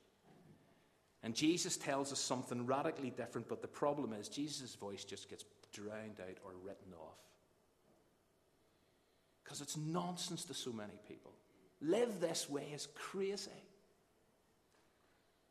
And 1.22 1.34
Jesus 1.34 1.76
tells 1.76 2.12
us 2.12 2.18
something 2.18 2.66
radically 2.66 3.10
different, 3.10 3.48
but 3.48 3.62
the 3.62 3.68
problem 3.68 4.12
is 4.12 4.28
Jesus' 4.28 4.74
voice 4.74 5.04
just 5.04 5.28
gets 5.28 5.44
drowned 5.72 6.20
out 6.20 6.38
or 6.44 6.52
written 6.64 6.92
off. 7.00 7.18
Because 9.44 9.60
it's 9.60 9.76
nonsense 9.76 10.44
to 10.44 10.54
so 10.54 10.72
many 10.72 10.98
people. 11.06 11.32
Live 11.80 12.20
this 12.20 12.48
way 12.48 12.66
is 12.74 12.88
crazy. 12.94 13.50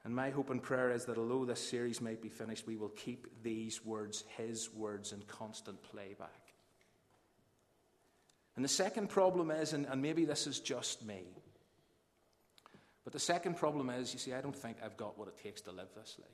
And 0.03 0.15
my 0.15 0.29
hope 0.31 0.49
and 0.49 0.61
prayer 0.61 0.91
is 0.91 1.05
that 1.05 1.17
although 1.17 1.45
this 1.45 1.65
series 1.65 2.01
might 2.01 2.21
be 2.21 2.29
finished, 2.29 2.65
we 2.65 2.75
will 2.75 2.89
keep 2.89 3.27
these 3.43 3.85
words, 3.85 4.23
His 4.35 4.73
words, 4.73 5.13
in 5.13 5.21
constant 5.27 5.81
playback. 5.83 6.53
And 8.55 8.65
the 8.65 8.69
second 8.69 9.09
problem 9.09 9.51
is, 9.51 9.73
and, 9.73 9.85
and 9.85 10.01
maybe 10.01 10.25
this 10.25 10.47
is 10.47 10.59
just 10.59 11.05
me, 11.05 11.23
but 13.11 13.19
the 13.19 13.25
second 13.25 13.57
problem 13.57 13.89
is, 13.89 14.13
you 14.13 14.19
see, 14.19 14.33
I 14.33 14.39
don't 14.39 14.55
think 14.55 14.77
I've 14.81 14.95
got 14.95 15.19
what 15.19 15.27
it 15.27 15.37
takes 15.43 15.59
to 15.63 15.71
live 15.73 15.89
this 15.93 16.15
life. 16.17 16.29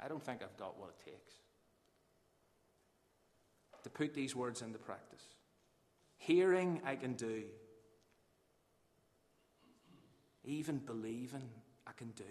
I 0.00 0.08
don't 0.08 0.20
think 0.22 0.42
I've 0.42 0.56
got 0.56 0.76
what 0.80 0.90
it 0.90 1.04
takes 1.08 1.32
to 3.84 3.90
put 3.90 4.14
these 4.14 4.34
words 4.34 4.62
into 4.62 4.80
practice. 4.80 5.22
Hearing, 6.16 6.80
I 6.84 6.96
can 6.96 7.12
do. 7.12 7.44
Even 10.42 10.78
believing, 10.78 11.48
I 11.86 11.92
can 11.92 12.10
do. 12.10 12.24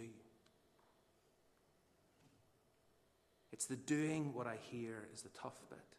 It's 3.54 3.68
the 3.68 3.78
doing 3.78 4.34
what 4.34 4.48
I 4.48 4.58
hear 4.70 5.08
is 5.14 5.22
the 5.22 5.30
tough 5.30 5.64
bit. 5.70 5.95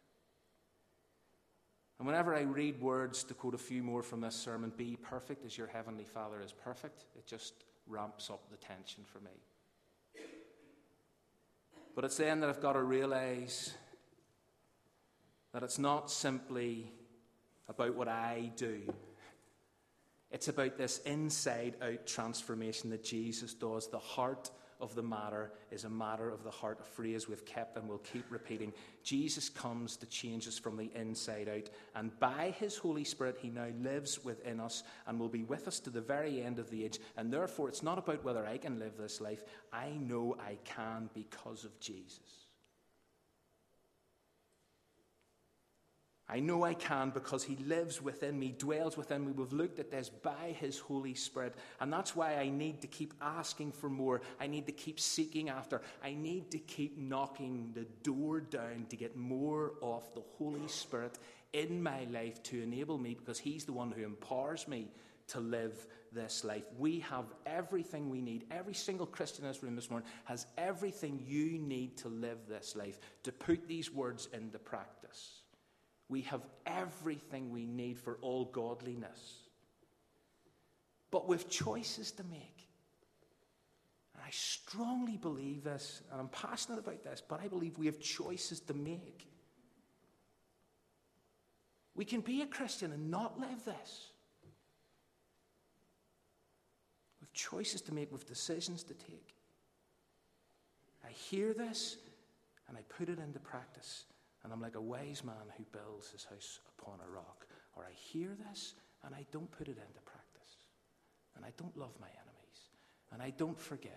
And 1.99 2.05
whenever 2.05 2.35
I 2.35 2.41
read 2.41 2.79
words, 2.79 3.23
to 3.23 3.33
quote 3.33 3.55
a 3.55 3.57
few 3.57 3.81
more 3.81 4.03
from 4.03 4.21
this 4.21 4.35
sermon, 4.35 4.71
be 4.75 4.97
perfect 5.01 5.45
as 5.45 5.57
your 5.57 5.67
heavenly 5.67 6.05
Father 6.05 6.41
is 6.41 6.53
perfect, 6.53 7.05
it 7.15 7.25
just 7.25 7.53
ramps 7.87 8.29
up 8.29 8.49
the 8.51 8.57
tension 8.57 9.03
for 9.05 9.19
me. 9.19 9.31
But 11.95 12.05
it's 12.05 12.17
then 12.17 12.41
that 12.41 12.49
I've 12.49 12.61
got 12.61 12.73
to 12.73 12.83
realize 12.83 13.73
that 15.53 15.63
it's 15.63 15.79
not 15.79 16.11
simply 16.11 16.91
about 17.67 17.95
what 17.95 18.07
I 18.07 18.51
do. 18.55 18.81
It's 20.29 20.49
about 20.49 20.77
this 20.77 20.99
inside 20.99 21.75
out 21.81 22.05
transformation 22.05 22.91
that 22.91 23.03
Jesus 23.03 23.53
does. 23.53 23.87
The 23.87 23.97
heart 23.97 24.51
of 24.79 24.95
the 24.95 25.03
matter 25.03 25.51
is 25.71 25.83
a 25.83 25.89
matter 25.89 26.29
of 26.29 26.43
the 26.43 26.51
heart, 26.51 26.79
a 26.79 26.83
phrase 26.83 27.27
we've 27.27 27.45
kept 27.45 27.77
and 27.77 27.87
will 27.87 27.97
keep 27.99 28.25
repeating. 28.29 28.73
Jesus 29.03 29.49
comes 29.49 29.95
to 29.97 30.05
change 30.05 30.47
us 30.47 30.57
from 30.57 30.77
the 30.77 30.91
inside 30.95 31.49
out, 31.49 31.69
and 31.95 32.17
by 32.19 32.53
his 32.59 32.77
Holy 32.77 33.03
Spirit, 33.03 33.37
he 33.41 33.49
now 33.49 33.67
lives 33.81 34.23
within 34.23 34.59
us 34.59 34.83
and 35.07 35.19
will 35.19 35.29
be 35.29 35.43
with 35.43 35.67
us 35.67 35.79
to 35.81 35.89
the 35.89 36.01
very 36.01 36.41
end 36.41 36.59
of 36.59 36.69
the 36.69 36.85
age. 36.85 36.99
And 37.15 37.31
therefore, 37.31 37.69
it's 37.69 37.83
not 37.83 37.97
about 37.97 38.23
whether 38.23 38.45
I 38.45 38.57
can 38.57 38.79
live 38.79 38.97
this 38.97 39.21
life, 39.21 39.43
I 39.73 39.89
know 39.89 40.35
I 40.39 40.57
can 40.63 41.09
because 41.13 41.65
of 41.65 41.79
Jesus. 41.79 42.46
I 46.29 46.41
know 46.41 46.65
I 46.65 46.73
can 46.73 47.11
because 47.11 47.43
He 47.43 47.55
lives 47.55 48.01
within 48.01 48.37
me, 48.37 48.53
dwells 48.57 48.97
within 48.97 49.25
me. 49.25 49.31
We've 49.31 49.53
looked 49.53 49.79
at 49.79 49.91
this 49.91 50.09
by 50.09 50.55
His 50.59 50.77
Holy 50.77 51.13
Spirit. 51.13 51.55
And 51.79 51.91
that's 51.91 52.17
why 52.17 52.35
I 52.35 52.49
need 52.49 52.81
to 52.81 52.87
keep 52.87 53.13
asking 53.21 53.71
for 53.71 53.89
more. 53.89 54.21
I 54.39 54.47
need 54.47 54.65
to 54.65 54.73
keep 54.73 54.99
seeking 54.99 55.47
after. 55.47 55.81
I 56.03 56.13
need 56.13 56.51
to 56.51 56.59
keep 56.59 56.97
knocking 56.97 57.71
the 57.73 57.85
door 58.03 58.41
down 58.41 58.87
to 58.89 58.97
get 58.97 59.15
more 59.15 59.73
of 59.81 60.03
the 60.15 60.23
Holy 60.37 60.67
Spirit 60.67 61.17
in 61.53 61.81
my 61.81 62.03
life 62.11 62.43
to 62.43 62.61
enable 62.61 62.97
me 62.97 63.13
because 63.13 63.39
He's 63.39 63.63
the 63.63 63.73
one 63.73 63.91
who 63.91 64.03
empowers 64.03 64.67
me 64.67 64.89
to 65.29 65.39
live 65.39 65.87
this 66.11 66.43
life. 66.43 66.65
We 66.77 66.99
have 67.01 67.25
everything 67.45 68.09
we 68.09 68.21
need. 68.21 68.45
Every 68.51 68.73
single 68.73 69.05
Christian 69.05 69.45
in 69.45 69.51
this 69.51 69.63
room 69.63 69.75
this 69.75 69.89
morning 69.89 70.09
has 70.25 70.45
everything 70.57 71.23
you 71.25 71.57
need 71.57 71.97
to 71.97 72.09
live 72.09 72.37
this 72.49 72.75
life, 72.75 72.99
to 73.23 73.31
put 73.31 73.67
these 73.67 73.91
words 73.91 74.27
into 74.33 74.59
practice. 74.59 75.41
We 76.09 76.21
have 76.21 76.41
everything 76.65 77.51
we 77.51 77.65
need 77.65 77.97
for 77.97 78.17
all 78.21 78.45
godliness. 78.45 79.39
But 81.11 81.27
with 81.27 81.49
choices 81.49 82.11
to 82.13 82.23
make. 82.23 82.67
And 84.13 84.23
I 84.25 84.29
strongly 84.31 85.17
believe 85.17 85.63
this, 85.63 86.01
and 86.11 86.19
I'm 86.19 86.29
passionate 86.29 86.79
about 86.79 87.03
this, 87.03 87.21
but 87.27 87.41
I 87.41 87.47
believe 87.47 87.77
we 87.77 87.85
have 87.85 87.99
choices 87.99 88.59
to 88.61 88.73
make. 88.73 89.27
We 91.95 92.05
can 92.05 92.21
be 92.21 92.41
a 92.41 92.47
Christian 92.47 92.91
and 92.93 93.09
not 93.11 93.39
live 93.39 93.65
this. 93.65 94.07
With 97.19 97.33
choices 97.33 97.81
to 97.81 97.93
make, 97.93 98.11
with 98.11 98.27
decisions 98.27 98.83
to 98.83 98.93
take. 98.93 99.33
I 101.05 101.11
hear 101.11 101.53
this 101.53 101.97
and 102.67 102.77
I 102.77 102.81
put 102.89 103.09
it 103.09 103.19
into 103.19 103.39
practice. 103.39 104.05
And 104.47 104.53
I'm 104.53 104.61
like 104.61 104.75
a 104.75 104.81
wise 104.81 105.25
man 105.25 105.35
who 105.57 105.65
builds 105.73 106.09
his 106.09 106.23
house 106.23 106.61
upon 106.79 106.99
a 107.05 107.11
rock. 107.11 107.45
Or 107.75 107.83
I 107.83 107.91
hear 107.91 108.29
this 108.47 108.75
and 109.03 109.13
I 109.13 109.25
don't 109.29 109.51
put 109.51 109.67
it 109.67 109.71
into 109.71 110.01
practice. 110.05 110.55
And 111.35 111.43
I 111.43 111.49
don't 111.57 111.77
love 111.77 111.91
my 111.99 112.07
enemies. 112.07 112.69
And 113.11 113.21
I 113.21 113.31
don't 113.31 113.59
forgive. 113.59 113.91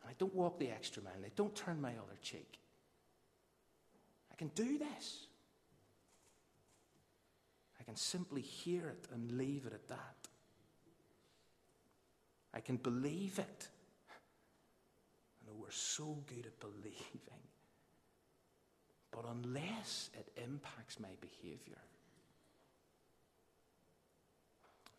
And 0.00 0.08
I 0.08 0.14
don't 0.16 0.34
walk 0.34 0.58
the 0.58 0.70
extra 0.70 1.02
mile. 1.02 1.12
And 1.14 1.26
I 1.26 1.32
don't 1.36 1.54
turn 1.54 1.78
my 1.78 1.90
other 1.90 2.16
cheek. 2.22 2.58
I 4.32 4.34
can 4.36 4.48
do 4.54 4.78
this. 4.78 5.26
I 7.78 7.82
can 7.82 7.96
simply 7.96 8.40
hear 8.40 8.88
it 8.88 9.08
and 9.12 9.32
leave 9.32 9.66
it 9.66 9.74
at 9.74 9.88
that. 9.88 10.16
I 12.54 12.60
can 12.60 12.78
believe 12.78 13.38
it. 13.38 13.68
I 14.08 15.46
know 15.46 15.54
we're 15.60 15.70
so 15.70 16.16
good 16.26 16.46
at 16.46 16.58
believing. 16.60 17.44
But 19.14 19.26
unless 19.30 20.10
it 20.14 20.28
impacts 20.42 20.98
my 20.98 21.14
behavior, 21.20 21.78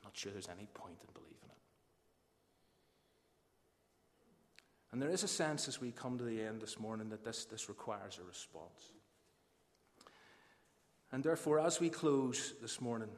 I'm 0.02 0.06
not 0.06 0.16
sure 0.16 0.32
there's 0.32 0.48
any 0.48 0.68
point 0.74 1.02
in 1.02 1.14
believing 1.14 1.50
it. 1.50 1.58
And 4.94 5.02
there 5.02 5.10
is 5.10 5.24
a 5.24 5.28
sense 5.28 5.68
as 5.68 5.82
we 5.82 5.92
come 5.92 6.18
to 6.18 6.24
the 6.24 6.42
end 6.42 6.62
this 6.62 6.80
morning 6.80 7.10
that 7.10 7.26
this, 7.26 7.44
this 7.44 7.68
requires 7.68 8.18
a 8.18 8.24
response. 8.24 8.94
And 11.12 11.22
therefore, 11.22 11.60
as 11.60 11.82
we 11.82 11.90
close 11.90 12.54
this 12.62 12.80
morning, 12.80 13.10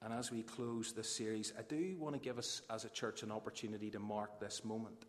And 0.00 0.12
as 0.12 0.30
we 0.30 0.42
close 0.42 0.92
this 0.92 1.08
series, 1.08 1.52
I 1.58 1.62
do 1.62 1.96
want 1.98 2.14
to 2.14 2.20
give 2.20 2.38
us 2.38 2.62
as 2.70 2.84
a 2.84 2.88
church 2.88 3.22
an 3.22 3.32
opportunity 3.32 3.90
to 3.90 3.98
mark 3.98 4.38
this 4.38 4.64
moment. 4.64 5.06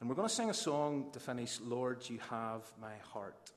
And 0.00 0.08
we're 0.08 0.14
going 0.14 0.28
to 0.28 0.34
sing 0.34 0.48
a 0.48 0.54
song 0.54 1.10
to 1.12 1.20
finish 1.20 1.60
Lord, 1.60 2.08
you 2.08 2.18
have 2.30 2.62
my 2.80 2.94
heart. 3.12 3.50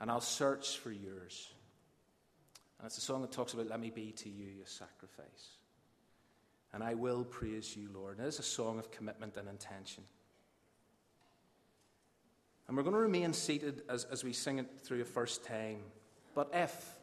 And 0.00 0.10
I'll 0.10 0.22
search 0.22 0.78
for 0.78 0.90
yours. 0.90 1.52
And 2.78 2.86
it's 2.86 2.96
a 2.96 3.02
song 3.02 3.20
that 3.20 3.30
talks 3.30 3.52
about, 3.52 3.68
let 3.68 3.78
me 3.78 3.90
be 3.90 4.12
to 4.12 4.30
you 4.30 4.62
a 4.64 4.66
sacrifice. 4.66 5.58
And 6.72 6.82
I 6.82 6.94
will 6.94 7.24
praise 7.24 7.76
you, 7.76 7.90
Lord. 7.92 8.16
And 8.16 8.26
it 8.26 8.28
is 8.28 8.38
a 8.38 8.44
song 8.44 8.78
of 8.78 8.90
commitment 8.90 9.36
and 9.36 9.46
intention. 9.46 10.04
And 12.66 12.76
we're 12.76 12.84
going 12.84 12.94
to 12.94 13.00
remain 13.00 13.34
seated 13.34 13.82
as, 13.90 14.04
as 14.04 14.24
we 14.24 14.32
sing 14.32 14.58
it 14.58 14.68
through 14.82 15.02
a 15.02 15.04
first 15.04 15.44
time. 15.44 15.80
But 16.34 16.50
if, 16.54 16.96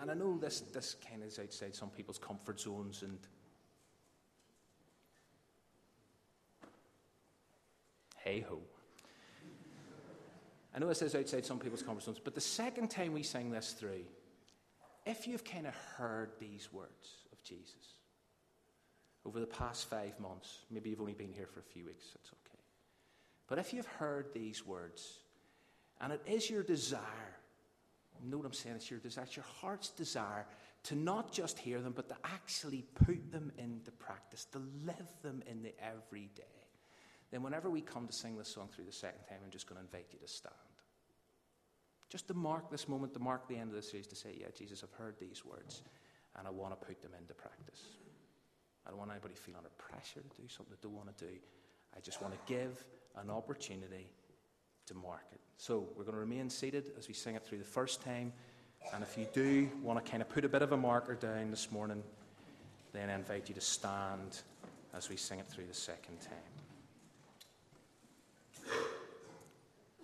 and 0.00 0.10
I 0.10 0.14
know 0.14 0.38
this, 0.38 0.60
this 0.60 0.94
kind 1.08 1.22
of 1.22 1.28
is 1.28 1.38
outside 1.38 1.74
some 1.74 1.88
people's 1.88 2.18
comfort 2.18 2.60
zones 2.60 3.02
and 3.02 3.18
hey 8.24 8.44
ho. 8.48 8.58
I 10.74 10.78
know 10.78 10.86
this 10.86 11.02
is 11.02 11.14
outside 11.14 11.44
some 11.44 11.58
people's 11.58 11.84
zones, 11.84 12.20
but 12.22 12.34
the 12.34 12.40
second 12.40 12.88
time 12.88 13.12
we 13.12 13.22
sing 13.22 13.50
this 13.50 13.72
through, 13.72 14.04
if 15.04 15.26
you've 15.26 15.44
kind 15.44 15.66
of 15.66 15.74
heard 15.96 16.30
these 16.38 16.72
words 16.72 17.24
of 17.32 17.42
Jesus 17.42 17.98
over 19.24 19.40
the 19.40 19.46
past 19.46 19.90
five 19.90 20.18
months, 20.20 20.60
maybe 20.70 20.90
you've 20.90 21.00
only 21.00 21.12
been 21.12 21.32
here 21.32 21.46
for 21.46 21.60
a 21.60 21.64
few 21.64 21.84
weeks, 21.84 22.06
that's 22.14 22.28
okay. 22.28 22.62
But 23.48 23.58
if 23.58 23.74
you've 23.74 23.86
heard 23.86 24.32
these 24.32 24.64
words, 24.64 25.18
and 26.00 26.12
it 26.12 26.22
is 26.26 26.48
your 26.48 26.62
desire, 26.62 27.36
know 28.22 28.36
what 28.36 28.46
I'm 28.46 28.52
saying? 28.52 28.76
It's 28.76 28.90
your 28.90 29.00
desire, 29.00 29.24
it's 29.24 29.36
your 29.36 29.46
heart's 29.60 29.90
desire 29.90 30.46
to 30.84 30.94
not 30.94 31.32
just 31.32 31.58
hear 31.58 31.80
them, 31.80 31.92
but 31.94 32.08
to 32.08 32.16
actually 32.24 32.84
put 33.06 33.32
them 33.32 33.52
into 33.58 33.90
practice, 33.92 34.44
to 34.52 34.58
live 34.86 35.08
them 35.22 35.42
in 35.46 35.62
the 35.62 35.72
everyday. 35.82 36.59
Then, 37.30 37.42
whenever 37.42 37.70
we 37.70 37.80
come 37.80 38.06
to 38.06 38.12
sing 38.12 38.36
this 38.36 38.48
song 38.48 38.68
through 38.74 38.84
the 38.84 38.92
second 38.92 39.24
time, 39.28 39.38
I'm 39.44 39.50
just 39.50 39.68
going 39.68 39.80
to 39.80 39.84
invite 39.84 40.06
you 40.12 40.18
to 40.18 40.28
stand. 40.28 40.54
Just 42.08 42.26
to 42.28 42.34
mark 42.34 42.70
this 42.70 42.88
moment, 42.88 43.14
to 43.14 43.20
mark 43.20 43.46
the 43.48 43.56
end 43.56 43.70
of 43.70 43.76
the 43.76 43.82
series, 43.82 44.08
to 44.08 44.16
say, 44.16 44.36
Yeah, 44.38 44.48
Jesus, 44.56 44.82
I've 44.82 44.98
heard 44.98 45.14
these 45.20 45.44
words, 45.44 45.82
and 46.36 46.46
I 46.46 46.50
want 46.50 46.78
to 46.78 46.86
put 46.86 47.00
them 47.02 47.12
into 47.18 47.34
practice. 47.34 47.82
I 48.86 48.90
don't 48.90 48.98
want 48.98 49.12
anybody 49.12 49.34
feel 49.34 49.54
under 49.56 49.70
pressure 49.78 50.20
to 50.20 50.42
do 50.42 50.48
something 50.48 50.74
they 50.74 50.88
don't 50.88 50.96
want 50.96 51.16
to 51.16 51.24
do. 51.24 51.32
I 51.96 52.00
just 52.00 52.20
want 52.20 52.34
to 52.34 52.52
give 52.52 52.84
an 53.16 53.30
opportunity 53.30 54.08
to 54.86 54.94
mark 54.94 55.26
it. 55.32 55.40
So 55.56 55.86
we're 55.96 56.04
going 56.04 56.14
to 56.14 56.20
remain 56.20 56.50
seated 56.50 56.92
as 56.98 57.06
we 57.06 57.14
sing 57.14 57.36
it 57.36 57.44
through 57.44 57.58
the 57.58 57.64
first 57.64 58.02
time. 58.02 58.32
And 58.94 59.02
if 59.02 59.16
you 59.18 59.26
do 59.32 59.68
want 59.82 60.04
to 60.04 60.10
kind 60.10 60.22
of 60.22 60.28
put 60.28 60.44
a 60.44 60.48
bit 60.48 60.62
of 60.62 60.72
a 60.72 60.76
marker 60.76 61.14
down 61.14 61.50
this 61.50 61.70
morning, 61.70 62.02
then 62.92 63.10
I 63.10 63.14
invite 63.14 63.48
you 63.48 63.54
to 63.54 63.60
stand 63.60 64.40
as 64.94 65.08
we 65.08 65.16
sing 65.16 65.38
it 65.38 65.46
through 65.46 65.66
the 65.66 65.74
second 65.74 66.20
time. 66.20 66.59